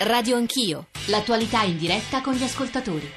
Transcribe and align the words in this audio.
Radio 0.00 0.36
Anch'io, 0.36 0.86
l'attualità 1.06 1.62
in 1.62 1.76
diretta 1.76 2.20
con 2.20 2.34
gli 2.34 2.44
ascoltatori. 2.44 3.10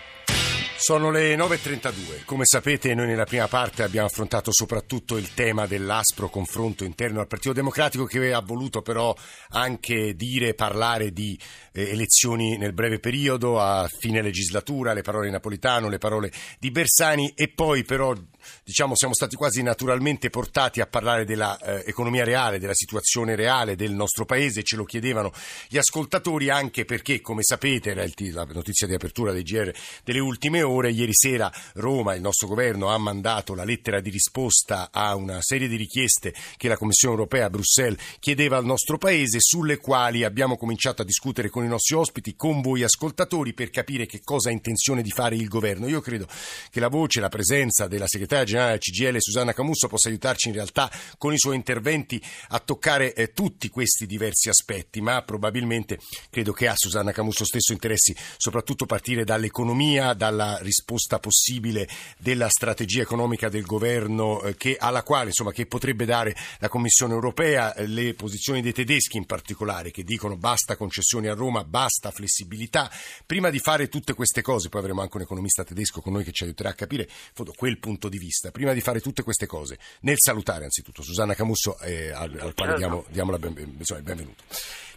Sono 0.83 1.11
le 1.11 1.35
9.32. 1.35 2.25
Come 2.25 2.43
sapete 2.43 2.96
noi 2.96 3.06
nella 3.06 3.25
prima 3.25 3.48
parte 3.48 3.83
abbiamo 3.83 4.08
affrontato 4.08 4.51
soprattutto 4.51 5.16
il 5.16 5.36
tema 5.36 5.67
dell'aspro 5.67 6.28
confronto 6.28 6.83
interno 6.83 7.20
al 7.20 7.28
Partito 7.28 7.54
Democratico 7.54 8.05
che 8.05 8.34
ha 8.34 8.41
voluto 8.41 8.82
però 8.82 9.16
anche 9.50 10.16
dire, 10.16 10.55
parlare 10.55 11.12
di 11.12 11.38
eh, 11.71 11.91
elezioni 11.91 12.57
nel 12.57 12.73
breve 12.73 12.98
periodo, 12.98 13.59
a 13.59 13.88
fine 13.88 14.23
legislatura, 14.23 14.93
le 14.93 15.04
parole 15.04 15.27
di 15.27 15.34
Napolitano, 15.34 15.88
le 15.88 16.00
parole 16.00 16.32
di 16.57 16.71
Bersani 16.71 17.32
e 17.36 17.50
poi 17.50 17.84
però 17.84 18.16
diciamo, 18.64 18.96
siamo 18.96 19.14
stati 19.14 19.36
quasi 19.36 19.62
naturalmente 19.62 20.30
portati 20.30 20.82
a 20.82 20.88
parlare 20.88 21.26
dell'economia 21.26 22.23
eh, 22.23 22.26
reale, 22.26 22.60
della 22.60 22.73
situazione 22.73 23.36
reale 23.36 23.76
del 23.76 23.94
nostro 23.94 24.26
paese, 24.26 24.64
ce 24.64 24.76
lo 24.76 24.84
chiedevano 24.84 25.31
gli 25.67 25.77
ascoltatori 25.77 26.50
anche 26.50 26.86
perché, 26.86 27.22
come 27.22 27.44
sapete, 27.44 27.91
era 27.91 28.05
la 28.31 28.48
notizia 28.52 28.88
di 28.88 28.94
apertura 28.94 29.31
dei 29.31 29.44
GR 29.44 29.72
delle 30.04 30.20
ultime 30.20 30.62
ore, 30.62 30.91
ieri 30.91 31.14
sera 31.14 31.52
Roma, 31.73 32.16
il 32.16 32.22
nostro 32.22 32.48
governo, 32.48 32.90
ha 32.90 32.98
mandato 32.98 33.54
la 33.54 33.64
lettera 33.64 34.00
di 34.00 34.09
risposta 34.09 34.89
a 34.92 35.16
una 35.16 35.42
serie 35.42 35.67
di 35.67 35.76
richieste 35.76 36.34
che 36.58 36.67
la 36.67 36.78
Commissione 36.78 37.16
europea 37.16 37.45
a 37.45 37.50
Bruxelles 37.50 38.00
chiedeva 38.20 38.58
al 38.58 38.66
nostro 38.66 38.98
paese, 38.98 39.39
sulle 39.39 39.78
quali 39.78 40.23
abbiamo 40.23 40.58
cominciato 40.58 41.02
a 41.02 41.05
discutere 41.05 41.50
con 41.50 41.64
i 41.64 41.67
nostri 41.67 41.95
ospiti, 41.95 42.36
con 42.36 42.62
voi 42.62 42.84
ascoltatori, 42.84 43.53
per 43.53 43.70
capire 43.70 44.05
che 44.05 44.22
cosa 44.23 44.50
ha 44.50 44.52
intenzione 44.52 45.02
di 45.02 45.12
fare 45.12 45.36
il 45.36 45.48
governo. 45.48 45.88
Io 45.88 46.02
credo 46.02 46.28
che 46.70 46.80
la 46.80 46.88
voce, 46.88 47.20
la 47.20 47.30
presenza 47.30 47.88
della 47.88 48.08
segretaria 48.08 48.30
segretaria 48.31 48.44
generale 48.45 48.71
del 48.71 48.80
CGL 48.80 49.17
Susanna 49.20 49.53
Camusso 49.53 49.88
possa 49.88 50.08
aiutarci 50.09 50.48
in 50.48 50.53
realtà 50.53 50.89
con 51.17 51.34
i 51.34 51.38
suoi 51.38 51.55
interventi 51.55 52.22
a 52.49 52.59
toccare 52.59 53.13
eh, 53.13 53.34
tutti 53.34 53.70
questi 53.70 54.05
diversi 54.05 54.49
aspetti, 54.49 55.02
ma 55.02 55.22
probabilmente 55.23 55.99
credo 56.30 56.53
che 56.53 56.67
a 56.67 56.73
Susanna 56.75 57.11
Camusso 57.11 57.44
stesso 57.44 57.73
interessi 57.73 58.16
soprattutto 58.38 58.86
partire 58.86 59.23
dall'economia, 59.23 60.14
dalla 60.14 60.58
risposta 60.61 61.19
possibile 61.19 61.88
della 62.17 62.50
strategia 62.50 63.02
economica 63.02 63.50
del 63.50 63.64
governo 63.64 64.41
eh, 64.41 64.56
che, 64.56 64.78
alla 64.80 65.03
quale 65.03 65.28
insomma, 65.28 65.52
che 65.52 65.66
potrebbe 65.66 66.06
dare 66.06 66.36
la 66.59 66.69
Commissione 66.69 67.13
europea, 67.13 67.73
eh, 67.73 67.88
le 67.88 68.13
posizioni 68.13 68.61
dei 68.61 68.73
tedeschi 68.73 69.17
in 69.17 69.25
particolare 69.25 69.91
che 69.91 70.03
dicono 70.03 70.38
basta 70.38 70.78
concessioni 70.78 71.28
a 71.28 71.34
Roma, 71.34 71.63
basta 71.63 72.11
flessibilità. 72.11 72.89
Prima 73.25 73.50
di 73.50 73.59
fare 73.59 73.89
tutte 73.89 74.13
queste 74.13 74.41
cose, 74.41 74.69
poi 74.69 74.81
avremo 74.81 75.02
anche 75.02 75.17
un 75.17 75.23
economista 75.23 75.63
tedesco 75.63 76.02
con 76.02 76.13
noi 76.13 76.23
che 76.23 76.31
ci 76.31 76.44
aiuterà 76.44 76.69
a 76.69 76.73
capire 76.73 77.09
quel 77.56 77.80
punto 77.80 78.08
di 78.09 78.17
vista, 78.22 78.52
prima 78.52 78.73
di 78.73 78.81
fare 78.81 79.02
tutte 79.02 79.23
queste 79.23 79.47
cose, 79.47 79.80
nel 80.02 80.17
salutare 80.19 80.66
anzitutto 80.66 81.02
Susanna 81.02 81.33
Camusso, 81.33 81.80
eh, 81.80 82.11
al, 82.11 82.38
al, 82.39 82.53
quale 82.53 82.75
diamo, 82.75 83.05
diamo 83.09 83.38
ben, 83.38 83.75
insomma, 83.80 84.00
il 84.00 84.05
benvenuto. 84.05 84.44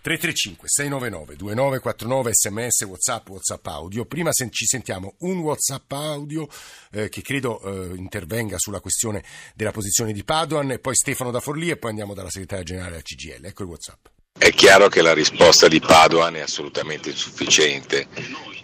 335 0.05 0.69
699 0.69 1.37
2949 1.37 2.31
sms 2.35 2.83
whatsapp 2.83 3.29
whatsapp 3.31 3.67
audio. 3.69 4.05
Prima 4.05 4.33
se 4.33 4.51
ci 4.51 4.67
sentiamo 4.67 5.15
un 5.21 5.39
whatsapp 5.39 5.91
audio 5.93 6.47
eh, 6.91 7.09
che 7.09 7.23
credo 7.23 7.63
eh, 7.63 7.97
intervenga 7.97 8.59
sulla 8.59 8.81
questione 8.81 9.25
della 9.55 9.73
posizione 9.73 10.13
di 10.13 10.23
Padoan 10.23 10.73
e 10.73 10.79
poi 10.79 10.95
Stefano 10.95 11.31
da 11.31 11.41
Forlì 11.41 11.71
e 11.71 11.79
poi 11.79 11.91
andiamo 11.91 12.13
dalla 12.13 12.29
segretaria 12.29 12.65
generale 12.65 12.97
al 12.97 13.03
CGL 13.03 13.47
ecco 13.47 13.63
il 13.63 13.69
whatsapp 13.71 14.14
è 14.45 14.53
chiaro 14.53 14.89
che 14.89 15.01
la 15.01 15.15
risposta 15.15 15.69
di 15.69 15.81
Padoan 15.81 16.37
è 16.37 16.41
assolutamente 16.41 17.09
insufficiente 17.09 18.07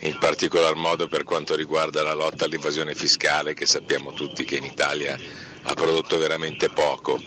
in 0.01 0.19
particolar 0.19 0.75
modo 0.75 1.09
per 1.09 1.25
quanto 1.25 1.55
riguarda 1.55 2.03
la 2.03 2.13
lotta 2.13 2.45
all'evasione 2.45 2.95
fiscale 2.95 3.55
che 3.55 3.65
sappiamo 3.65 4.13
tutti 4.13 4.45
che 4.45 4.57
in 4.57 4.65
Italia 4.65 5.19
ha 5.63 5.73
prodotto 5.73 6.19
veramente 6.19 6.69
poco. 6.69 7.19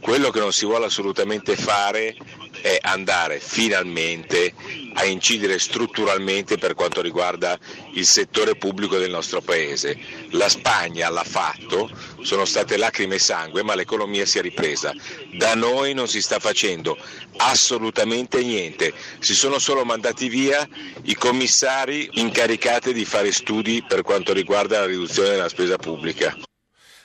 Quello 0.00 0.30
che 0.30 0.38
non 0.38 0.52
si 0.52 0.64
vuole 0.64 0.86
assolutamente 0.86 1.56
fare 1.56 2.16
è 2.60 2.78
andare 2.80 3.40
finalmente 3.40 4.52
a 4.94 5.04
incidere 5.04 5.58
strutturalmente 5.58 6.58
per 6.58 6.74
quanto 6.74 7.00
riguarda 7.00 7.58
il 7.92 8.04
settore 8.04 8.56
pubblico 8.56 8.98
del 8.98 9.10
nostro 9.10 9.40
Paese. 9.40 9.98
La 10.30 10.48
Spagna 10.48 11.08
l'ha 11.08 11.24
fatto, 11.24 11.90
sono 12.22 12.44
state 12.44 12.76
lacrime 12.76 13.16
e 13.16 13.20
sangue, 13.20 13.62
ma 13.62 13.74
l'economia 13.74 14.26
si 14.26 14.38
è 14.38 14.42
ripresa. 14.42 14.92
Da 15.34 15.54
noi 15.54 15.94
non 15.94 16.08
si 16.08 16.20
sta 16.20 16.38
facendo 16.38 16.96
assolutamente 17.36 18.42
niente, 18.42 18.92
si 19.20 19.34
sono 19.34 19.58
solo 19.58 19.84
mandati 19.84 20.28
via 20.28 20.66
i 21.02 21.14
commissari 21.14 22.08
incaricati 22.14 22.92
di 22.92 23.04
fare 23.04 23.30
studi 23.30 23.84
per 23.86 24.02
quanto 24.02 24.32
riguarda 24.32 24.80
la 24.80 24.86
riduzione 24.86 25.30
della 25.30 25.48
spesa 25.48 25.76
pubblica. 25.76 26.36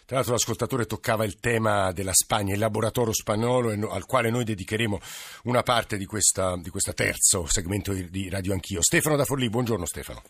Tra 0.05 0.17
l'altro 0.17 0.33
l'ascoltatore 0.33 0.85
toccava 0.85 1.23
il 1.23 1.39
tema 1.39 1.93
della 1.93 2.11
Spagna, 2.11 2.53
il 2.53 2.59
laboratorio 2.59 3.13
spagnolo 3.13 3.69
al 3.89 4.05
quale 4.05 4.29
noi 4.29 4.43
dedicheremo 4.43 4.99
una 5.45 5.63
parte 5.63 5.95
di 5.95 6.05
questo 6.05 6.59
di 6.61 6.69
questa 6.69 6.91
terzo 6.91 7.45
segmento 7.45 7.93
di 7.93 8.29
Radio 8.29 8.51
Anch'io. 8.51 8.81
Stefano 8.81 9.15
da 9.15 9.23
Forlì, 9.23 9.49
buongiorno 9.49 9.85
Stefano. 9.85 10.21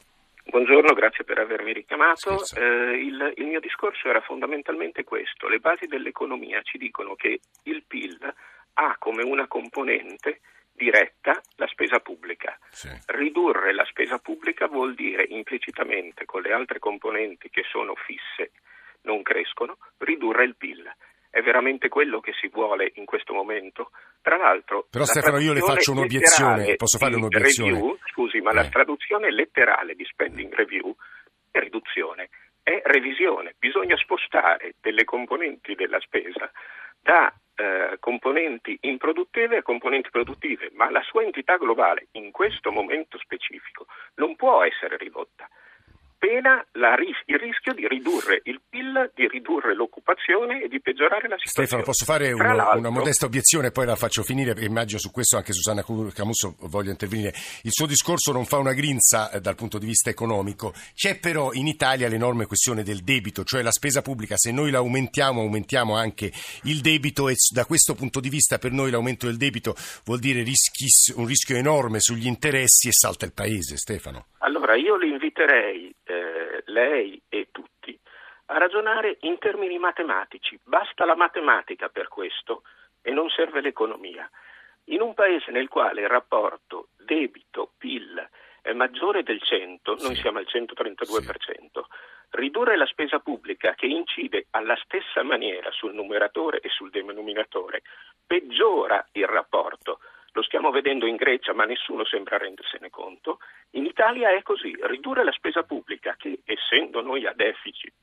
Buongiorno, 0.45 0.93
grazie 0.93 1.23
per 1.23 1.39
avermi 1.39 1.73
richiamato. 1.73 2.43
Eh, 2.55 3.01
il, 3.01 3.33
il, 3.37 3.45
mio 3.45 3.59
discorso 3.59 4.09
era 4.09 4.21
fondamentalmente 4.21 5.03
questo. 5.03 5.47
Le 5.47 5.57
basi 5.57 5.87
dell'economia 5.87 6.61
ci 6.61 6.77
dicono 6.77 7.15
che 7.15 7.39
il 7.63 7.83
PIL 7.87 8.19
ha 8.73 8.95
come 8.99 9.23
una 9.23 9.47
componente 9.47 10.41
diretta 10.73 11.41
la 11.55 11.67
spesa 11.67 11.99
pubblica. 11.99 12.57
Sì. 12.69 12.89
Ridurre 13.07 13.73
la 13.73 13.85
spesa 13.85 14.19
pubblica 14.19 14.67
vuol 14.67 14.93
dire 14.93 15.25
implicitamente 15.29 16.25
con 16.25 16.41
le 16.41 16.51
altre 16.51 16.77
componenti 16.77 17.49
che 17.49 17.63
sono 17.71 17.95
fisse 17.95 18.51
non 19.03 19.21
crescono, 19.21 19.77
ridurre 19.97 20.43
il 20.43 20.55
PIL. 20.55 20.91
È 21.29 21.41
veramente 21.41 21.89
quello 21.89 22.19
che 22.19 22.31
si 22.39 22.47
vuole 22.47 22.91
in 22.95 23.05
questo 23.05 23.33
momento? 23.33 23.89
Tra 24.21 24.37
l'altro... 24.37 24.85
Però 24.89 25.03
Stefano 25.03 25.39
io 25.39 25.53
le 25.53 25.61
faccio 25.61 25.91
un'obiezione, 25.91 26.75
posso 26.75 26.99
fare 26.99 27.15
un'obiezione? 27.15 27.71
Review, 27.71 27.97
scusi, 28.11 28.39
ma 28.39 28.51
eh. 28.51 28.55
la 28.55 28.69
traduzione 28.69 29.31
letterale 29.31 29.95
di 29.95 30.05
spending 30.05 30.53
review 30.53 30.95
è 31.49 31.59
riduzione, 31.59 32.29
è 32.61 32.81
revisione. 32.85 33.55
Bisogna 33.57 33.97
spostare 33.97 34.75
delle 34.79 35.05
componenti 35.05 35.73
della 35.73 35.99
spesa 35.99 36.51
da 37.01 37.33
eh, 37.55 37.97
componenti 37.99 38.77
improduttive 38.81 39.57
a 39.57 39.61
componenti 39.63 40.09
produttive, 40.09 40.69
ma 40.73 40.89
la 40.89 41.01
sua 41.01 41.23
entità 41.23 41.57
globale 41.57 42.07
in 42.13 42.31
questo 42.31 42.71
momento 42.71 43.17
specifico 43.17 43.87
non 44.15 44.35
può 44.35 44.63
essere 44.63 44.97
ridotta 44.97 45.49
pena 46.23 46.65
ris- 46.95 47.21
il 47.25 47.37
rischio 47.37 47.73
di 47.73 47.85
ridurre 47.85 48.39
il 48.45 48.61
PIL, 48.69 49.11
di 49.13 49.27
ridurre 49.27 49.75
l'occupazione 49.75 50.63
e 50.63 50.69
di 50.69 50.79
peggiorare 50.79 51.27
la 51.27 51.35
situazione. 51.35 51.67
Stefano, 51.67 51.83
posso 51.83 52.05
fare 52.05 52.31
uno, 52.31 52.77
una 52.77 52.89
modesta 52.89 53.25
obiezione 53.25 53.67
e 53.67 53.71
poi 53.71 53.85
la 53.85 53.97
faccio 53.97 54.23
finire, 54.23 54.53
perché 54.53 54.69
immagino 54.69 54.99
su 54.99 55.11
questo 55.11 55.35
anche 55.35 55.51
Susanna 55.51 55.83
Camusso 55.83 56.55
voglia 56.61 56.91
intervenire. 56.91 57.33
Il 57.63 57.71
suo 57.71 57.85
discorso 57.87 58.31
non 58.31 58.45
fa 58.45 58.57
una 58.57 58.71
grinza 58.71 59.31
eh, 59.31 59.41
dal 59.41 59.55
punto 59.55 59.77
di 59.77 59.85
vista 59.85 60.09
economico, 60.09 60.73
c'è 60.95 61.19
però 61.19 61.51
in 61.51 61.67
Italia 61.67 62.07
l'enorme 62.07 62.45
questione 62.45 62.83
del 62.83 63.03
debito, 63.03 63.43
cioè 63.43 63.61
la 63.61 63.71
spesa 63.71 64.01
pubblica, 64.01 64.37
se 64.37 64.53
noi 64.53 64.71
la 64.71 64.77
aumentiamo 64.77 65.41
aumentiamo 65.41 65.97
anche 65.97 66.31
il 66.63 66.79
debito 66.79 67.27
e 67.27 67.35
da 67.53 67.65
questo 67.65 67.95
punto 67.95 68.21
di 68.21 68.29
vista 68.29 68.59
per 68.59 68.71
noi 68.71 68.91
l'aumento 68.91 69.25
del 69.25 69.35
debito 69.35 69.75
vuol 70.05 70.19
dire 70.19 70.41
rischi, 70.41 70.85
un 71.15 71.25
rischio 71.25 71.57
enorme 71.57 71.99
sugli 71.99 72.27
interessi 72.27 72.87
e 72.87 72.93
salta 72.93 73.25
il 73.25 73.33
Paese. 73.33 73.75
Stefano. 73.75 74.27
Allora 74.39 74.75
io 74.75 74.95
li 74.97 75.09
inviterei 75.09 75.93
lei 76.73 77.21
e 77.29 77.47
tutti, 77.51 77.97
a 78.47 78.57
ragionare 78.57 79.17
in 79.21 79.37
termini 79.37 79.77
matematici. 79.77 80.59
Basta 80.63 81.05
la 81.05 81.15
matematica 81.15 81.87
per 81.87 82.07
questo 82.09 82.63
e 83.01 83.11
non 83.11 83.29
serve 83.29 83.61
l'economia. 83.61 84.29
In 84.87 85.01
un 85.01 85.13
paese 85.13 85.51
nel 85.51 85.69
quale 85.69 86.01
il 86.01 86.09
rapporto 86.09 86.89
debito-PIL 86.97 88.29
è 88.61 88.73
maggiore 88.73 89.23
del 89.23 89.41
100, 89.41 89.97
sì. 89.97 90.05
noi 90.05 90.15
siamo 90.15 90.39
al 90.39 90.47
132%, 90.49 91.21
sì. 91.21 91.71
ridurre 92.31 92.75
la 92.75 92.85
spesa 92.85 93.19
pubblica 93.19 93.75
che 93.75 93.85
incide 93.85 94.47
alla 94.49 94.75
stessa 94.83 95.23
maniera 95.23 95.71
sul 95.71 95.93
numeratore 95.93 96.59
e 96.59 96.69
sul 96.69 96.89
denominatore 96.89 97.83
peggiora 98.25 99.05
il 99.11 99.27
rapporto 99.27 99.99
lo 100.33 100.41
stiamo 100.43 100.71
vedendo 100.71 101.05
in 101.05 101.15
Grecia, 101.15 101.53
ma 101.53 101.65
nessuno 101.65 102.05
sembra 102.05 102.37
rendersene 102.37 102.89
conto. 102.89 103.39
In 103.71 103.85
Italia 103.85 104.35
è 104.35 104.41
così, 104.41 104.75
ridurre 104.81 105.23
la 105.23 105.31
spesa 105.31 105.63
pubblica, 105.63 106.15
che 106.17 106.41
essendo 106.43 107.01
noi 107.01 107.25
a 107.25 107.33
deficit 107.33 107.93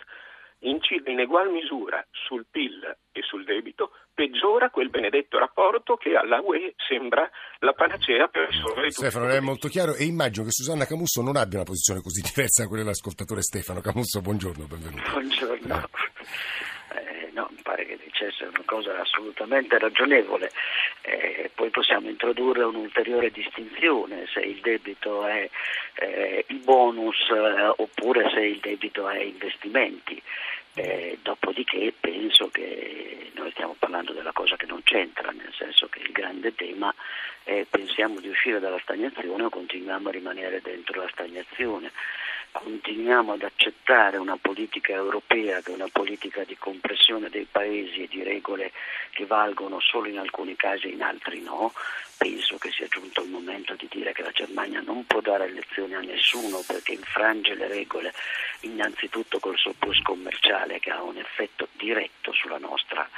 incide 0.61 1.11
in 1.11 1.21
egual 1.21 1.51
misura 1.51 2.05
sul 2.11 2.47
PIL 2.51 2.97
e 3.13 3.23
sul 3.23 3.45
debito, 3.45 3.93
peggiora 4.13 4.71
quel 4.71 4.91
benedetto 4.91 5.39
rapporto 5.39 5.97
che 5.97 6.15
alla 6.15 6.41
UE 6.41 6.75
sembra 6.77 7.29
la 7.61 7.73
panacea 7.73 8.29
per 8.29 8.49
risolvere 8.49 8.89
tutto. 8.89 9.01
Stefano, 9.01 9.29
è 9.29 9.41
molto 9.41 9.69
chiaro 9.69 9.95
e 9.95 10.05
immagino 10.05 10.45
che 10.45 10.53
Susanna 10.53 10.85
Camusso 10.85 11.23
non 11.23 11.37
abbia 11.37 11.59
una 11.59 11.67
posizione 11.67 12.03
così 12.03 12.21
diversa 12.21 12.63
da 12.63 12.69
quella 12.69 12.83
dell'ascoltatore 12.83 13.43
Stefano. 13.43 13.81
Camusso, 13.81 14.21
buongiorno, 14.21 14.67
benvenuto. 14.67 15.11
Buongiorno. 15.11 15.89
Eh 16.93 17.31
no, 17.33 17.49
mi 17.51 17.63
pare 17.63 17.87
che 17.87 17.99
dicesse 18.03 18.45
una 18.45 18.63
cosa 18.65 18.99
assolutamente 19.01 19.79
ragionevole. 19.79 20.51
Eh, 21.03 21.51
poi 21.55 21.71
possiamo 21.71 22.09
introdurre 22.09 22.65
un'ulteriore 22.65 23.31
distinzione 23.31 24.27
se 24.33 24.41
il 24.41 24.61
debito 24.61 25.27
è 25.27 25.49
eh, 25.95 26.45
il 26.49 26.59
bonus 26.59 27.17
eh, 27.31 27.73
oppure 27.77 28.31
se 28.31 28.41
il 28.41 28.59
debito 28.61 29.09
è 29.09 29.21
investimenti. 29.21 30.21
Eh, 30.75 31.19
dopodiché 31.23 31.93
penso 31.99 32.49
che 32.49 33.31
noi 33.35 33.51
stiamo 33.51 33.75
parlando 33.79 34.13
della 34.13 34.33
cosa 34.33 34.57
che 34.57 34.67
non 34.67 34.83
c'entra, 34.85 35.31
nel 35.31 35.53
senso 35.53 35.89
che 35.89 35.99
il 36.01 36.13
grande 36.13 36.55
tema 36.55 36.95
è 37.43 37.67
pensiamo 37.69 38.21
di 38.21 38.29
uscire 38.29 38.61
dalla 38.61 38.79
stagnazione 38.79 39.45
o 39.45 39.49
continuiamo 39.49 40.09
a 40.09 40.13
rimanere 40.13 40.61
dentro 40.61 41.03
la 41.03 41.09
stagnazione 41.13 41.91
continuiamo 42.53 43.33
ad 43.33 43.43
accettare 43.43 44.17
una 44.17 44.37
politica 44.37 44.93
europea 44.93 45.61
che 45.61 45.71
è 45.71 45.75
una 45.75 45.89
politica 45.91 46.45
di 46.45 46.57
compressione 46.57 47.29
dei 47.29 47.47
paesi 47.51 48.03
e 48.03 48.09
di 48.09 48.23
regole 48.23 48.73
che 49.11 49.27
valgono 49.27 49.81
solo 49.81 50.09
in 50.09 50.19
alcuni 50.19 50.57
casi 50.57 50.89
e 50.89 50.93
in 50.93 51.03
altri 51.03 51.41
no, 51.41 51.73
penso 52.17 52.59
che 52.59 52.71
sia 52.71 52.87
giunto 52.89 53.23
il 53.23 53.31
momento 53.31 53.75
di 53.75 53.87
dire 53.91 54.13
che 54.13 54.23
la 54.23 54.31
Germania 54.31 54.81
non 54.81 55.07
può 55.07 55.21
dare 55.21 55.51
lezioni 55.51 55.95
a 55.95 56.01
nessuno 56.01 56.63
perché 56.67 56.93
infrange 56.93 57.55
le 57.55 57.67
regole 57.67 58.13
innanzitutto 58.61 59.39
col 59.39 59.57
surplus 59.57 60.03
commerciale 60.03 60.81
che 60.81 60.91
ha 60.91 61.03
un 61.03 61.17
effetto 61.17 61.69
diretto 61.73 62.33
sulla 62.33 62.59
nostra, 62.59 63.09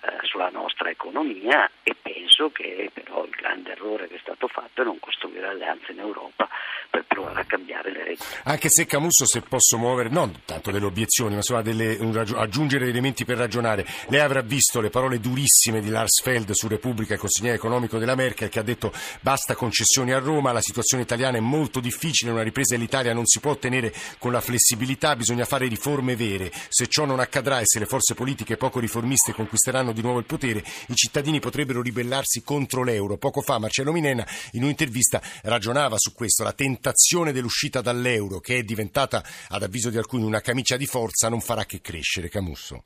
eh, 0.00 0.18
sulla 0.22 0.48
nostra 0.48 0.88
economia 0.88 1.70
e 1.82 1.94
penso 2.00 2.50
che 2.50 2.90
però 2.92 3.24
il 3.24 3.30
grande 3.30 3.72
errore 3.72 4.08
che 4.08 4.16
è 4.16 4.20
stato 4.20 4.48
fatto 4.48 4.82
è 4.82 4.84
non 4.84 4.98
costruire 5.00 5.48
alleanze 5.48 5.92
in 5.92 5.98
Europa 5.98 6.48
per 6.96 7.04
provare 7.06 7.40
a 7.40 7.44
cambiare 7.44 7.92
le 7.92 8.04
regole. 8.04 8.28
Anche 8.44 8.68
se 8.70 8.86
Camusso, 8.86 9.26
se 9.26 9.42
posso 9.42 9.76
muovere, 9.76 10.08
non 10.08 10.40
tanto 10.46 10.70
delle 10.70 10.86
obiezioni, 10.86 11.32
ma 11.32 11.36
insomma 11.36 11.60
delle, 11.60 11.96
un, 12.00 12.16
aggiungere 12.36 12.88
elementi 12.88 13.26
per 13.26 13.36
ragionare, 13.36 13.86
lei 14.08 14.20
avrà 14.20 14.40
visto 14.40 14.80
le 14.80 14.88
parole 14.88 15.20
durissime 15.20 15.80
di 15.80 15.90
Lars 15.90 16.22
Feld 16.22 16.50
su 16.52 16.68
Repubblica, 16.68 17.12
il 17.14 17.20
consigliere 17.20 17.56
economico 17.56 17.98
della 17.98 18.14
Merkel, 18.14 18.48
che 18.48 18.58
ha 18.58 18.62
detto 18.62 18.92
basta 19.20 19.54
concessioni 19.54 20.12
a 20.12 20.18
Roma, 20.18 20.52
la 20.52 20.62
situazione 20.62 21.02
italiana 21.02 21.36
è 21.36 21.40
molto 21.40 21.80
difficile, 21.80 22.30
una 22.30 22.42
ripresa 22.42 22.76
dell'Italia 22.76 23.12
non 23.12 23.26
si 23.26 23.40
può 23.40 23.50
ottenere 23.50 23.92
con 24.18 24.32
la 24.32 24.40
flessibilità, 24.40 25.16
bisogna 25.16 25.44
fare 25.44 25.68
riforme 25.68 26.16
vere. 26.16 26.50
Se 26.68 26.86
ciò 26.86 27.04
non 27.04 27.20
accadrà 27.20 27.60
e 27.60 27.66
se 27.66 27.78
le 27.78 27.86
forze 27.86 28.14
politiche 28.14 28.56
poco 28.56 28.80
riformiste 28.80 29.34
conquisteranno 29.34 29.92
di 29.92 30.00
nuovo 30.00 30.18
il 30.18 30.24
potere, 30.24 30.64
i 30.88 30.94
cittadini 30.94 31.40
potrebbero 31.40 31.82
ribellarsi 31.82 32.42
contro 32.42 32.82
l'euro. 32.82 33.18
Poco 33.18 33.42
fa 33.42 33.58
Marcello 33.58 33.92
Minena 33.92 34.26
in 34.52 34.62
un'intervista 34.62 35.20
ragionava 35.42 35.96
su 35.98 36.14
questo, 36.14 36.42
la 36.42 36.52
tentazione 36.52 36.84
tentazione 36.86 37.32
dell'uscita 37.32 37.80
dall'euro, 37.80 38.38
che 38.38 38.58
è 38.58 38.62
diventata, 38.62 39.20
ad 39.48 39.62
avviso 39.62 39.90
di 39.90 39.98
alcuni, 39.98 40.22
una 40.22 40.40
camicia 40.40 40.76
di 40.76 40.86
forza, 40.86 41.28
non 41.28 41.40
farà 41.40 41.64
che 41.64 41.80
crescere. 41.80 42.28
Camusso. 42.28 42.84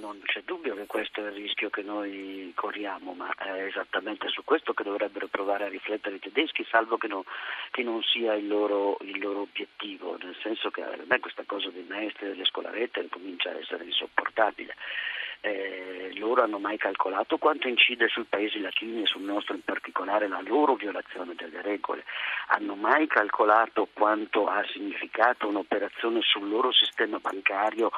Non 0.00 0.18
c'è 0.24 0.40
dubbio 0.44 0.74
che 0.74 0.86
questo 0.86 1.20
è 1.20 1.28
il 1.28 1.34
rischio 1.34 1.68
che 1.68 1.82
noi 1.82 2.52
corriamo, 2.54 3.12
ma 3.12 3.30
è 3.34 3.64
esattamente 3.64 4.28
su 4.28 4.42
questo 4.44 4.72
che 4.72 4.82
dovrebbero 4.82 5.26
provare 5.28 5.64
a 5.64 5.68
riflettere 5.68 6.16
i 6.16 6.20
tedeschi, 6.20 6.64
salvo 6.70 6.96
che 6.96 7.06
non, 7.06 7.22
che 7.70 7.82
non 7.82 8.00
sia 8.02 8.34
il 8.34 8.46
loro, 8.46 8.96
il 9.02 9.18
loro, 9.18 9.40
obiettivo, 9.40 10.16
nel 10.22 10.36
senso 10.42 10.70
che 10.70 10.82
a 10.82 10.96
me 11.06 11.20
questa 11.20 11.44
cosa 11.44 11.68
dei 11.68 11.84
maestri 11.86 12.26
e 12.26 12.28
delle 12.30 12.46
scolarette 12.46 13.08
comincia 13.10 13.50
a 13.50 13.58
essere 13.58 13.84
insopportabile 13.84 14.74
eh, 15.40 16.10
loro 16.14 16.42
hanno 16.42 16.58
mai 16.58 16.76
calcolato 16.76 17.38
quanto 17.38 17.68
incide 17.68 18.08
sui 18.08 18.24
paesi 18.24 18.60
latini 18.60 19.02
e 19.02 19.06
sul 19.06 19.22
nostro 19.22 19.54
in 19.54 19.62
particolare 19.62 20.28
la 20.28 20.40
loro 20.40 20.74
violazione 20.74 21.34
delle 21.34 21.62
regole, 21.62 22.04
hanno 22.48 22.74
mai 22.74 23.06
calcolato 23.06 23.88
quanto 23.92 24.46
ha 24.46 24.64
significato 24.72 25.48
un'operazione 25.48 26.20
sul 26.22 26.48
loro 26.48 26.72
sistema 26.72 27.18
bancario 27.18 27.90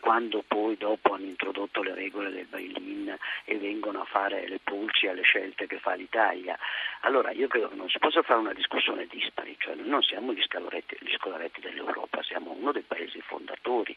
quando 0.00 0.42
poi 0.46 0.76
dopo 0.76 1.14
hanno 1.14 1.26
introdotto 1.26 1.82
le 1.82 1.94
regole 1.94 2.30
del 2.30 2.46
bail-in 2.46 3.16
e 3.44 3.58
vengono 3.58 4.00
a 4.00 4.04
fare 4.04 4.48
le 4.48 4.58
pulci 4.62 5.06
alle 5.06 5.22
scelte 5.22 5.66
che 5.66 5.78
fa 5.78 5.94
l'Italia. 5.94 6.58
Allora 7.00 7.30
io 7.30 7.48
credo 7.48 7.68
che 7.68 7.76
non 7.76 7.88
si 7.88 7.98
possa 7.98 8.22
fare 8.22 8.40
una 8.40 8.52
discussione 8.52 9.06
dispari, 9.06 9.54
cioè 9.58 9.74
noi 9.74 9.88
non 9.88 10.02
siamo 10.02 10.32
gli 10.32 10.42
scolaretti, 10.42 10.96
gli 11.00 11.14
scolaretti 11.14 11.60
dell'Europa, 11.60 12.22
siamo 12.22 12.52
uno 12.58 12.72
dei 12.72 12.82
paesi 12.82 13.20
fondatori 13.20 13.96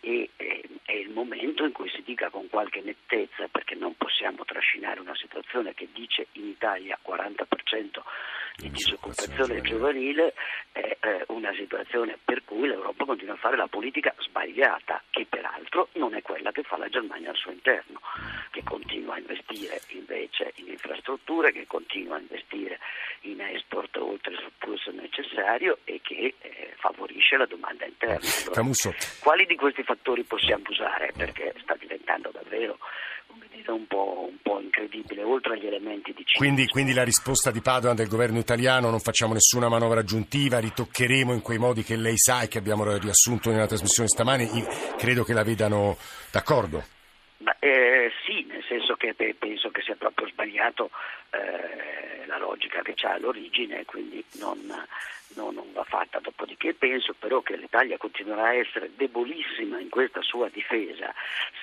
e 0.00 0.30
eh, 0.36 0.62
è 0.84 0.92
il 0.92 1.10
momento 1.10 1.64
in 1.64 1.72
cui 1.72 1.88
si 1.88 2.02
dica 2.02 2.30
con 2.32 2.48
qualche 2.48 2.80
nettezza, 2.80 3.46
perché 3.46 3.76
non 3.76 3.94
possiamo 3.96 4.44
trascinare 4.44 4.98
una 4.98 5.14
situazione 5.14 5.74
che 5.74 5.88
dice 5.92 6.26
in 6.32 6.48
Italia 6.48 6.98
40% 7.06 8.00
di 8.56 8.70
disoccupazione 8.70 9.60
giovanile, 9.60 10.34
è 10.72 10.96
eh, 11.00 11.24
una 11.28 11.52
situazione 11.54 12.18
per 12.24 12.42
cui 12.44 12.68
l'Europa 12.68 13.04
continua 13.04 13.34
a 13.34 13.38
fare 13.38 13.56
la 13.56 13.66
politica 13.66 14.14
sbagliata, 14.18 15.02
che 15.10 15.26
peraltro 15.28 15.88
non 15.94 16.14
è 16.14 16.22
quella 16.22 16.52
che 16.52 16.62
fa 16.62 16.76
la 16.76 16.88
Germania 16.88 17.30
al 17.30 17.36
suo 17.36 17.50
interno, 17.50 18.00
che 18.50 18.62
continua 18.62 19.14
a 19.14 19.18
investire 19.18 19.80
invece 19.88 20.52
in 20.56 20.68
infrastrutture, 20.68 21.52
che 21.52 21.66
continua 21.66 22.16
a 22.16 22.20
investire 22.20 22.78
in 23.22 23.40
export 23.40 23.96
oltre 23.96 24.32
il 24.32 24.38
surplus 24.38 24.86
necessario 24.88 25.78
e 25.84 26.00
che 26.02 26.34
eh, 26.40 26.74
favorisce 26.76 27.36
la 27.36 27.46
domanda 27.46 27.84
interna. 27.86 28.28
Allora, 28.46 28.96
quali 29.20 29.46
di 29.46 29.56
questi 29.56 29.82
fattori 29.82 30.22
possiamo 30.24 30.64
usare? 30.68 31.12
Perché 31.16 31.54
sta 31.62 31.74
diventando 31.76 32.21
davvero 32.30 32.78
un 33.66 33.86
po', 33.86 34.28
un 34.28 34.36
po', 34.42 34.60
incredibile, 34.60 35.22
oltre 35.22 35.54
agli 35.54 35.66
elementi 35.66 36.12
di 36.12 36.24
quindi, 36.36 36.66
quindi, 36.66 36.92
la 36.92 37.04
risposta 37.04 37.50
di 37.50 37.60
Padoan 37.60 37.94
del 37.94 38.08
governo 38.08 38.38
italiano, 38.38 38.90
non 38.90 38.98
facciamo 38.98 39.32
nessuna 39.32 39.68
manovra 39.68 40.00
aggiuntiva, 40.00 40.58
ritoccheremo 40.58 41.32
in 41.32 41.42
quei 41.42 41.58
modi 41.58 41.82
che 41.82 41.96
lei 41.96 42.16
sa 42.16 42.42
e 42.42 42.48
che 42.48 42.58
abbiamo 42.58 42.84
riassunto 42.96 43.50
nella 43.50 43.66
trasmissione 43.66 44.08
stamani, 44.08 44.48
credo 44.98 45.22
che 45.22 45.32
la 45.32 45.44
vedano 45.44 45.96
d'accordo. 46.30 46.82
Ma, 47.38 47.56
eh, 47.58 48.10
sì, 48.24 48.44
nel 48.48 48.64
senso 48.68 48.94
che 48.94 49.14
penso 49.14 49.70
che 49.70 49.82
sia 49.82 49.96
proprio 49.96 50.28
sbagliato 50.28 50.90
eh, 51.30 52.26
la 52.26 52.38
logica 52.38 52.82
che 52.82 52.94
c'ha 52.94 53.14
all'origine, 53.14 53.84
quindi 53.84 54.24
non, 54.38 54.58
no, 55.34 55.50
non 55.50 55.72
va 55.72 55.84
fatta. 55.84 56.20
Dopodiché 56.20 56.74
penso 56.74 57.14
però 57.18 57.40
che 57.40 57.56
l'Italia 57.56 57.96
continuerà 57.96 58.48
a 58.48 58.54
essere 58.54 58.90
debolissima 58.96 59.78
in 59.78 59.88
questa 59.88 60.22
sua 60.22 60.48
difesa 60.48 61.12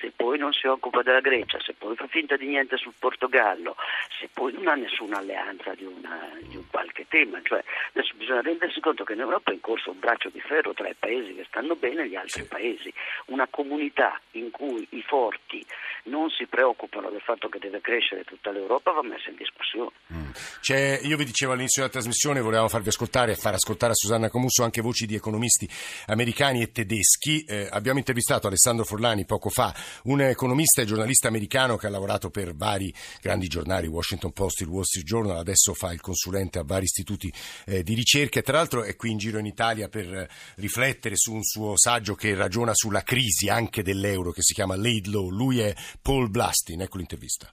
se 0.00 0.12
poi 0.14 0.38
non 0.38 0.52
si 0.52 0.66
occupa 0.66 1.02
della 1.02 1.20
Grecia, 1.20 1.58
se 1.60 1.74
poi 1.74 1.94
fa 1.94 2.06
finta 2.06 2.36
di 2.36 2.46
niente 2.46 2.76
sul 2.76 2.94
Portogallo, 2.98 3.76
se 4.18 4.28
poi 4.32 4.52
non 4.52 4.68
ha 4.68 4.74
nessuna 4.74 5.18
alleanza 5.18 5.74
di, 5.74 5.84
una, 5.84 6.30
di 6.40 6.56
un 6.56 6.64
qualche 6.70 7.06
tema. 7.08 7.40
Cioè, 7.42 7.62
adesso 7.92 8.14
bisogna 8.16 8.40
rendersi 8.40 8.80
conto 8.80 9.04
che 9.04 9.12
in 9.12 9.20
Europa 9.20 9.50
è 9.50 9.54
in 9.54 9.60
corso 9.60 9.90
un 9.90 9.98
braccio 9.98 10.30
di 10.30 10.40
ferro 10.40 10.72
tra 10.72 10.88
i 10.88 10.96
paesi 10.98 11.34
che 11.34 11.44
stanno 11.44 11.76
bene 11.76 12.02
e 12.02 12.08
gli 12.08 12.16
altri 12.16 12.42
sì. 12.42 12.48
paesi. 12.48 12.92
Una 13.26 13.46
comunità 13.48 14.18
in 14.32 14.50
cui 14.50 14.86
i 14.90 15.02
forti 15.02 15.64
non 16.04 16.28
si 16.30 16.46
preoccupano 16.46 17.10
del 17.10 17.20
fatto 17.20 17.48
che 17.48 17.58
deve 17.58 17.80
crescere 17.80 18.24
tutta 18.24 18.50
l'Europa 18.50 18.92
va 18.92 19.02
messa 19.02 19.30
in 19.30 19.36
discussione. 19.36 19.90
Mm. 20.12 21.06
io 21.08 21.16
vi 21.16 21.24
dicevo 21.24 21.52
all'inizio 21.52 21.82
della 21.82 21.92
trasmissione, 21.92 22.40
volevamo 22.40 22.68
farvi 22.68 22.88
ascoltare 22.88 23.32
e 23.32 23.36
far 23.36 23.54
ascoltare 23.54 23.92
a 23.92 23.94
Susanna 23.94 24.28
Comusso 24.28 24.62
anche 24.62 24.80
voci 24.80 25.06
di 25.06 25.14
economisti 25.14 25.68
americani 26.06 26.62
e 26.62 26.72
tedeschi. 26.72 27.44
Eh, 27.44 27.68
abbiamo 27.70 27.98
intervistato 27.98 28.46
Alessandro 28.46 28.84
Forlani 28.84 29.24
poco 29.24 29.48
fa, 29.48 29.74
un 30.04 30.20
economista 30.20 30.82
e 30.82 30.84
giornalista 30.84 31.28
americano 31.28 31.76
che 31.76 31.86
ha 31.86 31.90
lavorato 31.90 32.30
per 32.30 32.54
vari 32.54 32.92
grandi 33.20 33.46
giornali, 33.46 33.86
Washington 33.86 34.32
Post, 34.32 34.60
il 34.60 34.68
Wall 34.68 34.82
Street 34.82 35.06
Journal, 35.06 35.36
adesso 35.36 35.74
fa 35.74 35.92
il 35.92 36.00
consulente 36.00 36.58
a 36.58 36.64
vari 36.64 36.84
istituti 36.84 37.32
eh, 37.66 37.82
di 37.82 37.94
ricerca 37.94 38.40
tra 38.50 38.58
l'altro 38.58 38.82
è 38.82 38.96
qui 38.96 39.10
in 39.10 39.18
giro 39.18 39.38
in 39.38 39.46
Italia 39.46 39.88
per 39.88 40.28
riflettere 40.56 41.14
su 41.16 41.32
un 41.32 41.44
suo 41.44 41.76
saggio 41.76 42.14
che 42.16 42.34
ragiona 42.34 42.72
sulla 42.74 43.02
crisi 43.02 43.48
anche 43.48 43.82
dell'euro 43.82 44.32
che 44.32 44.42
si 44.42 44.54
chiama 44.54 44.76
Laid 44.76 45.06
Low. 45.06 45.30
Lui 45.30 45.60
è 45.60 45.72
Paul 46.02 46.30
Blastin, 46.30 46.80
ecco 46.80 46.96
l'intervista. 46.96 47.50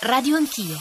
Radio 0.00 0.36
Anch'io. 0.36 0.76